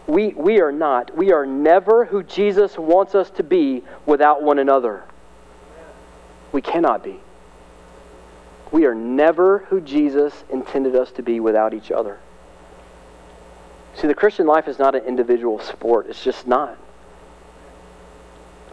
We, 0.07 0.29
we 0.29 0.59
are 0.59 0.71
not, 0.71 1.15
we 1.15 1.31
are 1.31 1.45
never 1.45 2.05
who 2.05 2.23
Jesus 2.23 2.77
wants 2.77 3.15
us 3.15 3.29
to 3.31 3.43
be 3.43 3.83
without 4.05 4.43
one 4.43 4.59
another. 4.59 5.03
We 6.51 6.61
cannot 6.61 7.03
be. 7.03 7.19
We 8.71 8.85
are 8.85 8.95
never 8.95 9.59
who 9.59 9.79
Jesus 9.79 10.43
intended 10.49 10.95
us 10.95 11.11
to 11.11 11.23
be 11.23 11.39
without 11.39 11.73
each 11.73 11.91
other. 11.91 12.19
See, 13.95 14.07
the 14.07 14.15
Christian 14.15 14.47
life 14.47 14.67
is 14.67 14.79
not 14.79 14.95
an 14.95 15.05
individual 15.05 15.59
sport. 15.59 16.07
It's 16.09 16.23
just 16.23 16.47
not. 16.47 16.77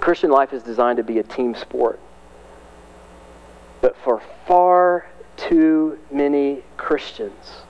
Christian 0.01 0.31
life 0.31 0.53
is 0.53 0.63
designed 0.63 0.97
to 0.97 1.03
be 1.03 1.19
a 1.19 1.23
team 1.23 1.55
sport. 1.55 2.01
But 3.83 3.97
for 3.99 4.23
far 4.47 5.07
too 5.37 5.99
many 6.11 6.63
Christians, 6.77 7.63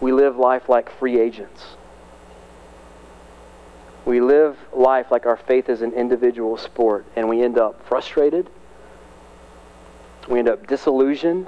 we 0.00 0.12
live 0.12 0.36
life 0.36 0.68
like 0.68 0.90
free 0.98 1.18
agents. 1.20 1.62
We 4.08 4.22
live 4.22 4.56
life 4.72 5.10
like 5.10 5.26
our 5.26 5.36
faith 5.36 5.68
is 5.68 5.82
an 5.82 5.92
individual 5.92 6.56
sport, 6.56 7.04
and 7.14 7.28
we 7.28 7.42
end 7.42 7.58
up 7.58 7.86
frustrated. 7.86 8.48
We 10.26 10.38
end 10.38 10.48
up 10.48 10.66
disillusioned. 10.66 11.46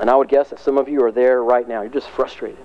And 0.00 0.08
I 0.08 0.16
would 0.16 0.30
guess 0.30 0.48
that 0.48 0.60
some 0.60 0.78
of 0.78 0.88
you 0.88 1.04
are 1.04 1.12
there 1.12 1.44
right 1.44 1.68
now. 1.68 1.82
You're 1.82 1.92
just 1.92 2.08
frustrated. 2.08 2.64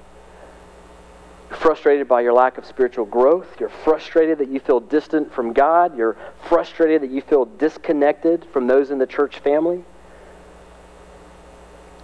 You're 1.50 1.60
frustrated 1.60 2.08
by 2.08 2.22
your 2.22 2.32
lack 2.32 2.58
of 2.58 2.66
spiritual 2.66 3.04
growth. 3.04 3.60
You're 3.60 3.68
frustrated 3.68 4.38
that 4.38 4.48
you 4.48 4.62
feel 4.62 4.80
distant 4.80 5.34
from 5.34 5.52
God. 5.52 5.98
You're 5.98 6.16
frustrated 6.48 7.02
that 7.02 7.12
you 7.12 7.20
feel 7.20 7.44
disconnected 7.44 8.48
from 8.54 8.68
those 8.68 8.90
in 8.90 9.00
the 9.00 9.06
church 9.06 9.40
family. 9.40 9.84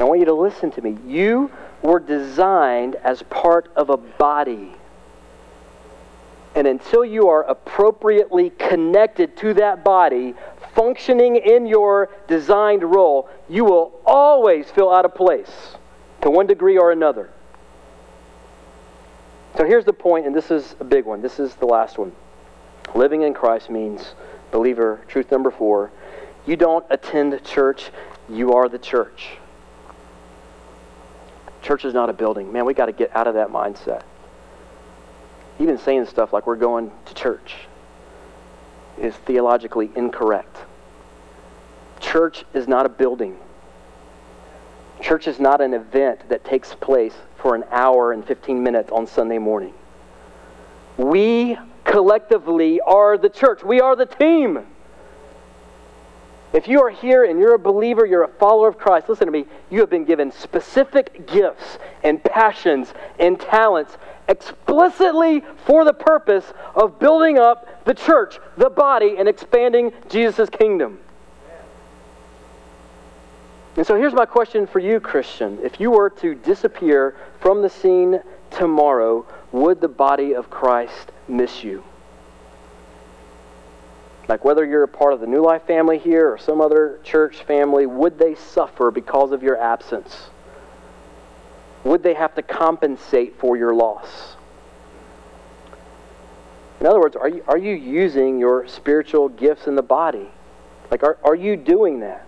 I 0.01 0.03
want 0.03 0.19
you 0.19 0.25
to 0.25 0.33
listen 0.33 0.69
to 0.71 0.81
me. 0.81 0.97
You 1.07 1.49
were 1.81 2.01
designed 2.01 2.95
as 2.95 3.23
part 3.23 3.71
of 3.77 3.89
a 3.89 3.95
body. 3.95 4.75
And 6.55 6.67
until 6.67 7.03
you 7.03 7.29
are 7.29 7.43
appropriately 7.43 8.51
connected 8.51 9.35
to 9.37 9.53
that 9.55 9.83
body, 9.83 10.35
functioning 10.75 11.35
in 11.35 11.65
your 11.65 12.09
designed 12.27 12.83
role, 12.83 13.29
you 13.49 13.65
will 13.65 13.99
always 14.05 14.69
feel 14.69 14.89
out 14.89 15.05
of 15.05 15.15
place 15.15 15.75
to 16.21 16.29
one 16.29 16.47
degree 16.47 16.77
or 16.77 16.91
another. 16.91 17.31
So 19.57 19.65
here's 19.65 19.85
the 19.85 19.93
point, 19.93 20.25
and 20.25 20.35
this 20.35 20.49
is 20.49 20.75
a 20.79 20.83
big 20.83 21.05
one. 21.05 21.21
This 21.21 21.39
is 21.39 21.55
the 21.55 21.65
last 21.65 21.97
one. 21.97 22.11
Living 22.95 23.21
in 23.21 23.33
Christ 23.33 23.69
means, 23.69 24.15
believer, 24.51 25.01
truth 25.07 25.31
number 25.31 25.51
four, 25.51 25.91
you 26.45 26.55
don't 26.55 26.85
attend 26.89 27.43
church, 27.43 27.91
you 28.29 28.53
are 28.53 28.67
the 28.67 28.79
church. 28.79 29.37
Church 31.61 31.85
is 31.85 31.93
not 31.93 32.09
a 32.09 32.13
building. 32.13 32.51
Man, 32.51 32.65
we 32.65 32.73
got 32.73 32.87
to 32.87 32.91
get 32.91 33.15
out 33.15 33.27
of 33.27 33.35
that 33.35 33.49
mindset. 33.49 34.03
Even 35.59 35.77
saying 35.77 36.05
stuff 36.05 36.33
like 36.33 36.47
we're 36.47 36.55
going 36.55 36.91
to 37.05 37.13
church 37.13 37.55
is 38.99 39.15
theologically 39.15 39.91
incorrect. 39.95 40.57
Church 41.99 42.43
is 42.53 42.67
not 42.67 42.85
a 42.85 42.89
building. 42.89 43.37
Church 45.01 45.27
is 45.27 45.39
not 45.39 45.61
an 45.61 45.73
event 45.73 46.27
that 46.29 46.45
takes 46.45 46.73
place 46.75 47.13
for 47.37 47.55
an 47.55 47.63
hour 47.71 48.11
and 48.11 48.25
15 48.25 48.61
minutes 48.63 48.91
on 48.91 49.05
Sunday 49.05 49.37
morning. 49.37 49.73
We 50.97 51.57
collectively 51.83 52.79
are 52.81 53.17
the 53.17 53.29
church. 53.29 53.63
We 53.63 53.81
are 53.81 53.95
the 53.95 54.05
team. 54.05 54.65
If 56.53 56.67
you 56.67 56.81
are 56.83 56.91
here 56.91 57.23
and 57.23 57.39
you're 57.39 57.55
a 57.55 57.59
believer, 57.59 58.05
you're 58.05 58.23
a 58.23 58.27
follower 58.27 58.67
of 58.67 58.77
Christ, 58.77 59.09
listen 59.09 59.25
to 59.25 59.31
me. 59.31 59.45
You 59.71 59.79
have 59.79 59.89
been 59.89 60.05
given 60.05 60.31
specific 60.31 61.25
gifts 61.25 61.79
and 62.03 62.23
passions 62.23 62.93
and 63.17 63.39
talents 63.39 63.97
explicitly 64.33 65.43
for 65.65 65.85
the 65.85 65.93
purpose 65.93 66.45
of 66.75 66.99
building 66.99 67.37
up 67.37 67.85
the 67.85 67.93
church, 67.93 68.39
the 68.57 68.69
body, 68.69 69.15
and 69.17 69.29
expanding 69.29 69.93
Jesus' 70.09 70.49
kingdom. 70.49 70.99
And 73.75 73.85
so 73.85 73.95
here's 73.95 74.13
my 74.13 74.25
question 74.25 74.67
for 74.67 74.79
you, 74.79 74.99
Christian. 74.99 75.59
If 75.63 75.79
you 75.79 75.91
were 75.91 76.09
to 76.09 76.35
disappear 76.35 77.15
from 77.39 77.61
the 77.61 77.69
scene 77.69 78.21
tomorrow, 78.51 79.25
would 79.51 79.81
the 79.81 79.87
body 79.87 80.35
of 80.35 80.49
Christ 80.49 81.11
miss 81.27 81.63
you? 81.63 81.83
Like 84.27 84.45
whether 84.45 84.63
you're 84.63 84.83
a 84.83 84.87
part 84.87 85.13
of 85.13 85.19
the 85.19 85.27
New 85.27 85.41
Life 85.41 85.63
family 85.63 85.97
here 85.97 86.31
or 86.31 86.37
some 86.37 86.61
other 86.61 86.99
church 87.03 87.43
family, 87.43 87.85
would 87.85 88.17
they 88.17 88.35
suffer 88.35 88.89
because 88.91 89.31
of 89.31 89.43
your 89.43 89.59
absence? 89.59 90.29
Would 91.83 92.03
they 92.03 92.13
have 92.13 92.35
to 92.35 92.41
compensate 92.41 93.37
for 93.39 93.57
your 93.57 93.73
loss? 93.73 94.35
In 96.79 96.87
other 96.87 96.99
words, 96.99 97.15
are 97.15 97.29
you, 97.29 97.43
are 97.47 97.57
you 97.57 97.73
using 97.73 98.39
your 98.39 98.67
spiritual 98.67 99.29
gifts 99.29 99.67
in 99.67 99.75
the 99.75 99.81
body? 99.81 100.27
Like, 100.91 101.03
are, 101.03 101.17
are 101.23 101.35
you 101.35 101.55
doing 101.55 102.01
that? 102.01 102.27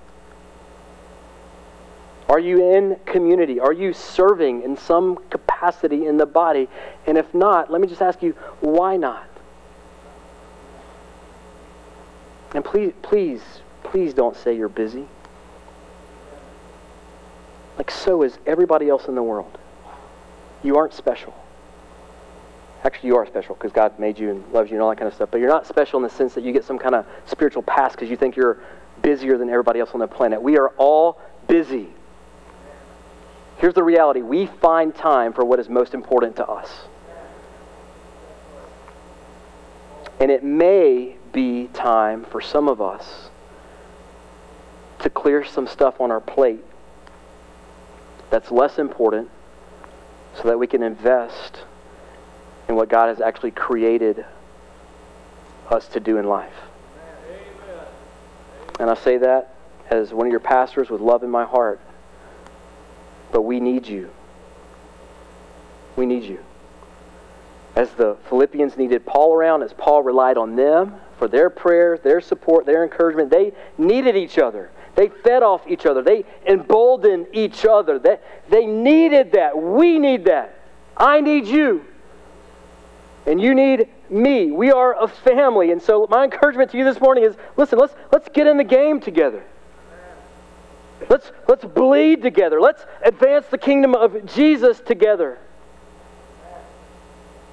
Are 2.28 2.40
you 2.40 2.74
in 2.74 2.98
community? 3.06 3.60
Are 3.60 3.74
you 3.74 3.94
serving 3.94 4.64
in 4.64 4.78
some 4.78 5.18
capacity 5.30 6.08
in 6.08 6.18
the 6.18 6.26
body? 6.26 6.68
And 7.06 7.18
if 7.18 7.34
not, 7.34 7.72
let 7.72 7.82
me 7.82 7.88
just 7.88 8.02
ask 8.02 8.24
you, 8.24 8.32
why 8.62 8.98
not? 8.98 9.28
And 12.54 12.64
please, 12.64 12.94
please, 13.02 13.42
please 13.84 14.14
don't 14.14 14.36
say 14.36 14.56
you're 14.56 14.70
busy. 14.70 15.06
Like, 17.78 17.92
so 17.92 18.24
is 18.24 18.38
everybody 18.46 18.90
else 18.90 19.08
in 19.08 19.16
the 19.16 19.24
world. 19.24 19.58
You 20.64 20.78
aren't 20.78 20.94
special. 20.94 21.34
Actually, 22.84 23.08
you 23.08 23.18
are 23.18 23.26
special 23.26 23.56
because 23.56 23.72
God 23.72 23.98
made 24.00 24.20
you 24.20 24.30
and 24.30 24.54
loves 24.54 24.70
you 24.70 24.76
and 24.76 24.84
all 24.84 24.90
that 24.90 24.98
kind 24.98 25.08
of 25.08 25.14
stuff. 25.14 25.30
But 25.32 25.40
you're 25.40 25.50
not 25.50 25.66
special 25.66 25.98
in 25.98 26.04
the 26.04 26.10
sense 26.10 26.34
that 26.36 26.44
you 26.44 26.54
get 26.54 26.64
some 26.64 26.78
kind 26.78 26.96
of 26.96 27.06
spiritual 27.26 27.64
pass 27.64 27.94
because 27.94 28.10
you 28.10 28.16
think 28.16 28.36
you're 28.36 28.60
busier 29.02 29.38
than 29.38 29.50
everybody 29.50 29.80
else 29.80 29.92
on 29.94 30.00
the 30.00 30.08
planet. 30.08 30.42
We 30.42 30.58
are 30.58 30.70
all 30.78 31.20
busy. 31.48 31.90
Here's 33.58 33.74
the 33.74 33.84
reality 33.84 34.22
we 34.22 34.46
find 34.46 34.94
time 34.94 35.34
for 35.34 35.44
what 35.44 35.60
is 35.60 35.68
most 35.70 35.94
important 35.94 36.36
to 36.38 36.48
us. 36.48 36.70
And 40.20 40.32
it 40.32 40.44
may 40.44 41.18
be 41.34 41.68
time 41.74 42.24
for 42.24 42.40
some 42.40 42.70
of 42.70 42.82
us 42.82 43.30
to 45.00 45.10
clear 45.10 45.44
some 45.44 45.68
stuff 45.68 46.00
on 46.00 46.12
our 46.12 46.22
plate 46.22 46.64
that's 48.36 48.52
less 48.52 48.80
important 48.80 49.30
so 50.36 50.44
that 50.50 50.60
we 50.60 50.68
can 50.68 50.84
invest 50.84 51.64
in 52.68 52.76
what 52.76 52.90
God 52.90 53.08
has 53.08 53.22
actually 53.22 53.52
created 53.52 54.26
us 55.70 55.88
to 55.88 56.02
do 56.02 56.18
in 56.18 56.28
life. 56.28 56.52
And 58.78 58.90
I 58.90 58.96
say 58.96 59.20
that 59.20 59.56
as 59.90 60.12
one 60.12 60.28
of 60.28 60.32
your 60.32 60.42
pastors 60.42 60.90
with 60.90 61.00
love 61.00 61.24
in 61.24 61.30
my 61.30 61.46
heart. 61.46 61.80
But 63.32 63.44
we 63.44 63.62
need 63.62 63.88
you. 63.88 64.10
We 65.96 66.06
need 66.06 66.24
you. 66.24 66.44
As 67.78 67.90
the 67.92 68.18
Philippians 68.28 68.76
needed 68.76 69.06
Paul 69.06 69.34
around, 69.34 69.64
as 69.64 69.72
Paul 69.72 70.04
relied 70.04 70.38
on 70.38 70.58
them 70.58 70.96
for 71.20 71.30
their 71.30 71.50
prayers, 71.50 72.02
their 72.02 72.20
support, 72.20 72.66
their 72.66 72.84
encouragement, 72.84 73.30
they 73.30 73.54
needed 73.78 74.18
each 74.18 74.38
other. 74.38 74.72
They 74.96 75.10
fed 75.10 75.44
off 75.44 75.68
each 75.68 75.86
other. 75.86 76.02
They 76.02 76.24
emboldened 76.48 77.28
each 77.34 77.66
other. 77.66 78.00
They, 78.00 78.18
they 78.50 78.66
needed 78.66 79.34
that. 79.34 79.58
We 79.58 80.00
need 80.00 80.26
that. 80.26 80.60
I 80.96 81.22
need 81.22 81.48
you. 81.48 81.86
And 83.26 83.42
you 83.42 83.54
need 83.54 83.90
me. 84.10 84.52
We 84.52 84.72
are 84.72 85.02
a 85.02 85.08
family. 85.08 85.72
And 85.72 85.82
so 85.82 86.08
my 86.10 86.24
encouragement 86.24 86.72
to 86.72 86.78
you 86.78 86.86
this 86.86 87.02
morning 87.02 87.24
is 87.24 87.36
listen, 87.58 87.80
let's, 87.80 87.96
let's 88.12 88.30
get 88.30 88.48
in 88.48 88.58
the 88.58 88.64
game 88.64 89.00
together. 89.00 89.44
Let's, 91.10 91.32
let's 91.48 91.66
bleed 91.66 92.22
together. 92.22 92.62
Let's 92.62 92.86
advance 93.04 93.48
the 93.48 93.58
kingdom 93.58 93.96
of 93.96 94.26
Jesus 94.26 94.80
together. 94.80 95.40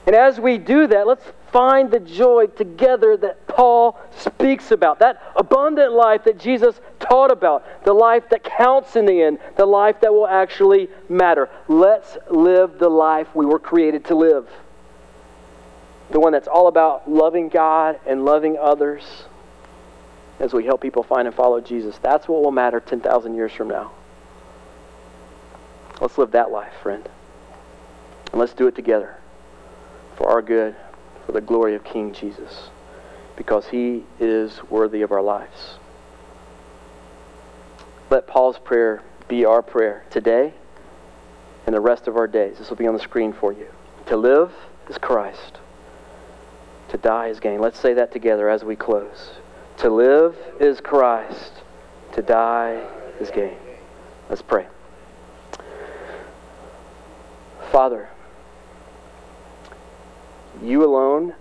And 0.06 0.16
as 0.16 0.40
we 0.40 0.58
do 0.58 0.86
that, 0.88 1.06
let's 1.06 1.24
find 1.52 1.90
the 1.90 2.00
joy 2.00 2.46
together 2.46 3.16
that 3.18 3.46
Paul 3.46 4.00
speaks 4.16 4.72
about. 4.72 4.98
That 4.98 5.22
abundant 5.36 5.92
life 5.92 6.24
that 6.24 6.38
Jesus 6.38 6.80
taught 6.98 7.30
about. 7.30 7.84
The 7.84 7.92
life 7.92 8.28
that 8.30 8.42
counts 8.42 8.96
in 8.96 9.06
the 9.06 9.22
end. 9.22 9.38
The 9.56 9.66
life 9.66 10.00
that 10.00 10.12
will 10.12 10.26
actually 10.26 10.88
matter. 11.08 11.48
Let's 11.68 12.18
live 12.30 12.78
the 12.78 12.88
life 12.88 13.28
we 13.34 13.46
were 13.46 13.60
created 13.60 14.04
to 14.06 14.16
live. 14.16 14.48
The 16.10 16.18
one 16.18 16.32
that's 16.32 16.48
all 16.48 16.66
about 16.66 17.08
loving 17.08 17.48
God 17.48 18.00
and 18.04 18.24
loving 18.24 18.58
others 18.58 19.04
as 20.40 20.52
we 20.52 20.64
help 20.64 20.80
people 20.80 21.04
find 21.04 21.28
and 21.28 21.36
follow 21.36 21.60
Jesus. 21.60 21.96
That's 22.02 22.26
what 22.26 22.42
will 22.42 22.50
matter 22.50 22.80
10,000 22.80 23.34
years 23.36 23.52
from 23.52 23.68
now. 23.68 23.92
Let's 26.00 26.18
live 26.18 26.32
that 26.32 26.50
life, 26.50 26.72
friend. 26.82 27.08
And 28.32 28.40
let's 28.40 28.52
do 28.52 28.66
it 28.66 28.74
together 28.74 29.21
for 30.16 30.28
our 30.28 30.42
good, 30.42 30.76
for 31.26 31.32
the 31.32 31.40
glory 31.40 31.74
of 31.74 31.84
King 31.84 32.12
Jesus, 32.12 32.70
because 33.36 33.68
he 33.68 34.04
is 34.20 34.62
worthy 34.64 35.02
of 35.02 35.12
our 35.12 35.22
lives. 35.22 35.74
Let 38.10 38.26
Paul's 38.26 38.58
prayer 38.58 39.02
be 39.28 39.44
our 39.44 39.62
prayer 39.62 40.04
today 40.10 40.52
and 41.66 41.74
the 41.74 41.80
rest 41.80 42.08
of 42.08 42.16
our 42.16 42.26
days. 42.26 42.58
This 42.58 42.68
will 42.68 42.76
be 42.76 42.86
on 42.86 42.94
the 42.94 43.00
screen 43.00 43.32
for 43.32 43.52
you. 43.52 43.66
To 44.06 44.16
live 44.16 44.52
is 44.88 44.98
Christ, 44.98 45.58
to 46.90 46.98
die 46.98 47.28
is 47.28 47.40
gain. 47.40 47.60
Let's 47.60 47.78
say 47.78 47.94
that 47.94 48.12
together 48.12 48.50
as 48.50 48.64
we 48.64 48.76
close. 48.76 49.30
To 49.78 49.88
live 49.88 50.36
is 50.60 50.80
Christ, 50.80 51.52
to 52.12 52.22
die 52.22 52.86
is 53.20 53.30
gain. 53.30 53.56
Let's 54.28 54.42
pray. 54.42 54.66
Father, 57.70 58.10
you 60.62 60.84
alone 60.84 61.34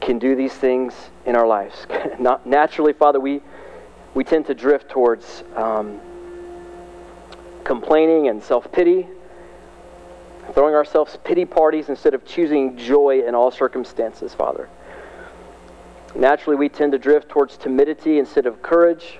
can 0.00 0.18
do 0.18 0.34
these 0.34 0.52
things 0.52 0.94
in 1.26 1.36
our 1.36 1.46
lives. 1.46 1.86
Not 2.18 2.46
naturally, 2.46 2.92
Father, 2.92 3.20
we 3.20 3.40
we 4.14 4.24
tend 4.24 4.46
to 4.46 4.54
drift 4.54 4.88
towards 4.88 5.44
um, 5.54 6.00
complaining 7.64 8.28
and 8.28 8.42
self 8.42 8.70
pity, 8.72 9.06
throwing 10.54 10.74
ourselves 10.74 11.18
pity 11.24 11.44
parties 11.44 11.88
instead 11.88 12.14
of 12.14 12.24
choosing 12.24 12.76
joy 12.76 13.22
in 13.26 13.34
all 13.34 13.50
circumstances, 13.50 14.34
Father. 14.34 14.68
Naturally, 16.14 16.56
we 16.56 16.68
tend 16.68 16.92
to 16.92 16.98
drift 16.98 17.28
towards 17.28 17.56
timidity 17.56 18.18
instead 18.18 18.46
of 18.46 18.62
courage. 18.62 19.18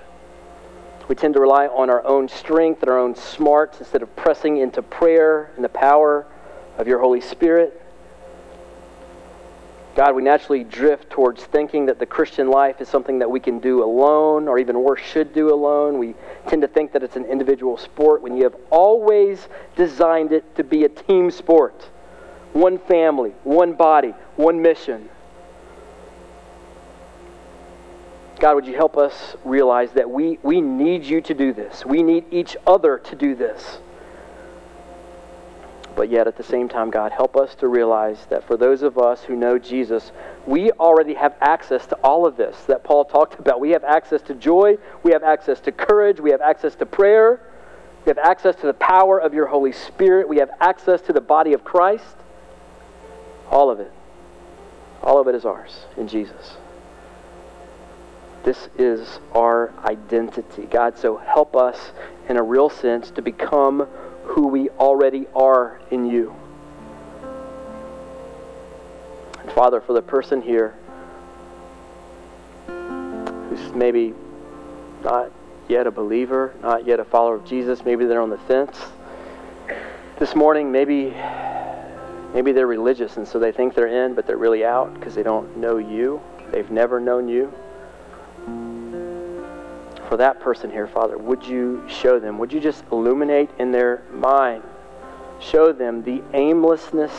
We 1.07 1.15
tend 1.15 1.33
to 1.35 1.39
rely 1.39 1.67
on 1.67 1.89
our 1.89 2.05
own 2.05 2.27
strength 2.27 2.81
and 2.81 2.89
our 2.89 2.99
own 2.99 3.15
smarts 3.15 3.79
instead 3.79 4.01
of 4.01 4.15
pressing 4.15 4.57
into 4.57 4.81
prayer 4.81 5.51
and 5.55 5.63
the 5.63 5.69
power 5.69 6.25
of 6.77 6.87
your 6.87 6.99
Holy 6.99 7.21
Spirit. 7.21 7.78
God, 9.95 10.15
we 10.15 10.21
naturally 10.21 10.63
drift 10.63 11.09
towards 11.09 11.43
thinking 11.43 11.87
that 11.87 11.99
the 11.99 12.05
Christian 12.05 12.49
life 12.49 12.79
is 12.79 12.87
something 12.87 13.19
that 13.19 13.29
we 13.29 13.39
can 13.39 13.59
do 13.59 13.83
alone, 13.83 14.47
or 14.47 14.57
even 14.59 14.81
worse, 14.81 15.01
should 15.01 15.33
do 15.33 15.53
alone. 15.53 15.97
We 15.97 16.15
tend 16.47 16.61
to 16.61 16.67
think 16.67 16.93
that 16.93 17.03
it's 17.03 17.15
an 17.15 17.25
individual 17.25 17.75
sport 17.75 18.21
when 18.21 18.37
you 18.37 18.43
have 18.43 18.55
always 18.69 19.47
designed 19.75 20.31
it 20.31 20.55
to 20.55 20.63
be 20.63 20.85
a 20.85 20.89
team 20.89 21.31
sport. 21.31 21.89
One 22.53 22.77
family, 22.77 23.31
one 23.43 23.73
body, 23.73 24.13
one 24.35 24.61
mission. 24.61 25.09
God, 28.39 28.55
would 28.55 28.67
you 28.67 28.75
help 28.75 28.95
us 28.95 29.35
realize 29.43 29.91
that 29.91 30.09
we, 30.09 30.39
we 30.43 30.61
need 30.61 31.03
you 31.03 31.19
to 31.21 31.33
do 31.33 31.51
this? 31.51 31.85
We 31.85 32.03
need 32.03 32.23
each 32.31 32.55
other 32.65 32.99
to 32.99 33.15
do 33.15 33.35
this. 33.35 33.79
But 35.99 36.09
yet, 36.09 36.27
at 36.27 36.37
the 36.37 36.43
same 36.43 36.69
time, 36.69 36.91
God, 36.91 37.11
help 37.11 37.35
us 37.35 37.55
to 37.55 37.67
realize 37.67 38.25
that 38.29 38.47
for 38.47 38.55
those 38.55 38.83
of 38.83 38.97
us 38.97 39.21
who 39.25 39.35
know 39.35 39.59
Jesus, 39.59 40.13
we 40.47 40.71
already 40.71 41.13
have 41.15 41.35
access 41.41 41.85
to 41.87 41.95
all 41.97 42.25
of 42.25 42.37
this 42.37 42.55
that 42.67 42.85
Paul 42.85 43.03
talked 43.03 43.37
about. 43.37 43.59
We 43.59 43.71
have 43.71 43.83
access 43.83 44.21
to 44.21 44.33
joy, 44.33 44.77
we 45.03 45.11
have 45.11 45.23
access 45.23 45.59
to 45.59 45.73
courage, 45.73 46.21
we 46.21 46.31
have 46.31 46.39
access 46.39 46.73
to 46.75 46.85
prayer, 46.85 47.41
we 48.05 48.11
have 48.11 48.17
access 48.17 48.55
to 48.61 48.67
the 48.67 48.75
power 48.75 49.19
of 49.19 49.33
your 49.33 49.47
Holy 49.47 49.73
Spirit, 49.73 50.29
we 50.29 50.37
have 50.37 50.51
access 50.61 51.01
to 51.01 51.11
the 51.11 51.19
body 51.19 51.51
of 51.51 51.65
Christ. 51.65 52.15
All 53.51 53.69
of 53.69 53.81
it. 53.81 53.91
All 55.03 55.19
of 55.19 55.27
it 55.27 55.35
is 55.35 55.43
ours 55.43 55.85
in 55.97 56.07
Jesus. 56.07 56.55
This 58.45 58.69
is 58.77 59.19
our 59.35 59.73
identity. 59.83 60.61
God, 60.61 60.97
so 60.97 61.17
help 61.17 61.57
us 61.57 61.91
in 62.29 62.37
a 62.37 62.41
real 62.41 62.69
sense 62.69 63.11
to 63.11 63.21
become 63.21 63.85
who 64.29 64.47
we 64.47 64.69
already 64.69 65.25
are 65.35 65.81
in 65.89 66.05
you. 66.05 66.35
And 69.39 69.51
Father, 69.51 69.81
for 69.81 69.93
the 69.93 70.01
person 70.03 70.41
here 70.41 70.77
who's 72.67 73.73
maybe 73.73 74.13
not 75.03 75.31
yet 75.67 75.87
a 75.87 75.91
believer, 75.91 76.53
not 76.61 76.85
yet 76.85 76.99
a 76.99 77.05
follower 77.05 77.35
of 77.35 77.45
Jesus, 77.45 77.83
maybe 77.83 78.05
they're 78.05 78.21
on 78.21 78.29
the 78.29 78.37
fence. 78.37 78.77
This 80.19 80.35
morning, 80.35 80.71
maybe 80.71 81.13
maybe 82.33 82.51
they're 82.51 82.67
religious 82.67 83.17
and 83.17 83.27
so 83.27 83.39
they 83.39 83.51
think 83.51 83.73
they're 83.73 84.05
in, 84.05 84.13
but 84.13 84.27
they're 84.27 84.37
really 84.37 84.63
out 84.63 84.93
because 84.93 85.15
they 85.15 85.23
don't 85.23 85.57
know 85.57 85.77
you. 85.77 86.21
They've 86.51 86.69
never 86.69 86.99
known 86.99 87.27
you 87.27 87.51
for 90.09 90.17
that 90.17 90.39
person 90.39 90.71
here, 90.71 90.87
Father, 90.87 91.19
would 91.19 91.45
you 91.45 91.83
show 91.87 92.19
them? 92.19 92.39
Would 92.39 92.51
you 92.51 92.59
just 92.59 92.83
illuminate 92.91 93.51
in 93.59 93.71
their 93.71 94.01
mind, 94.11 94.63
show 95.39 95.71
them 95.71 96.01
the 96.01 96.23
aimlessness 96.33 97.13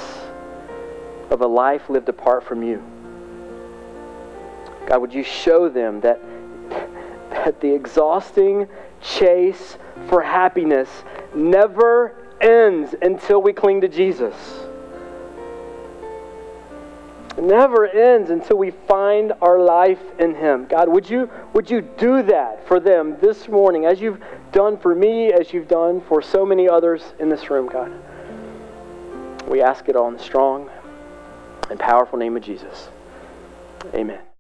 of 1.30 1.40
a 1.40 1.46
life 1.46 1.88
lived 1.88 2.08
apart 2.08 2.42
from 2.42 2.64
you? 2.64 2.82
God, 4.86 5.00
would 5.00 5.14
you 5.14 5.22
show 5.22 5.68
them 5.68 6.00
that, 6.00 6.20
that 7.30 7.60
the 7.60 7.72
exhausting 7.72 8.66
chase 9.00 9.78
for 10.08 10.20
happiness 10.20 10.88
never 11.32 12.16
ends 12.40 12.96
until 13.00 13.40
we 13.40 13.52
cling 13.52 13.82
to 13.82 13.88
Jesus? 13.88 14.34
Never 17.40 17.86
ends 17.86 18.30
until 18.30 18.58
we 18.58 18.70
find 18.70 19.32
our 19.40 19.60
life 19.60 20.00
in 20.18 20.34
Him. 20.34 20.66
God, 20.66 20.88
would 20.88 21.08
you, 21.08 21.30
would 21.52 21.70
you 21.70 21.80
do 21.80 22.22
that 22.22 22.66
for 22.66 22.80
them 22.80 23.16
this 23.20 23.48
morning 23.48 23.84
as 23.86 24.00
you've 24.00 24.22
done 24.52 24.76
for 24.78 24.94
me, 24.94 25.32
as 25.32 25.52
you've 25.52 25.68
done 25.68 26.00
for 26.02 26.22
so 26.22 26.44
many 26.44 26.68
others 26.68 27.14
in 27.18 27.28
this 27.28 27.50
room, 27.50 27.66
God? 27.66 27.92
We 29.48 29.62
ask 29.62 29.88
it 29.88 29.96
all 29.96 30.08
in 30.08 30.16
the 30.16 30.22
strong 30.22 30.70
and 31.70 31.78
powerful 31.78 32.18
name 32.18 32.36
of 32.36 32.42
Jesus. 32.42 32.88
Amen. 33.94 34.29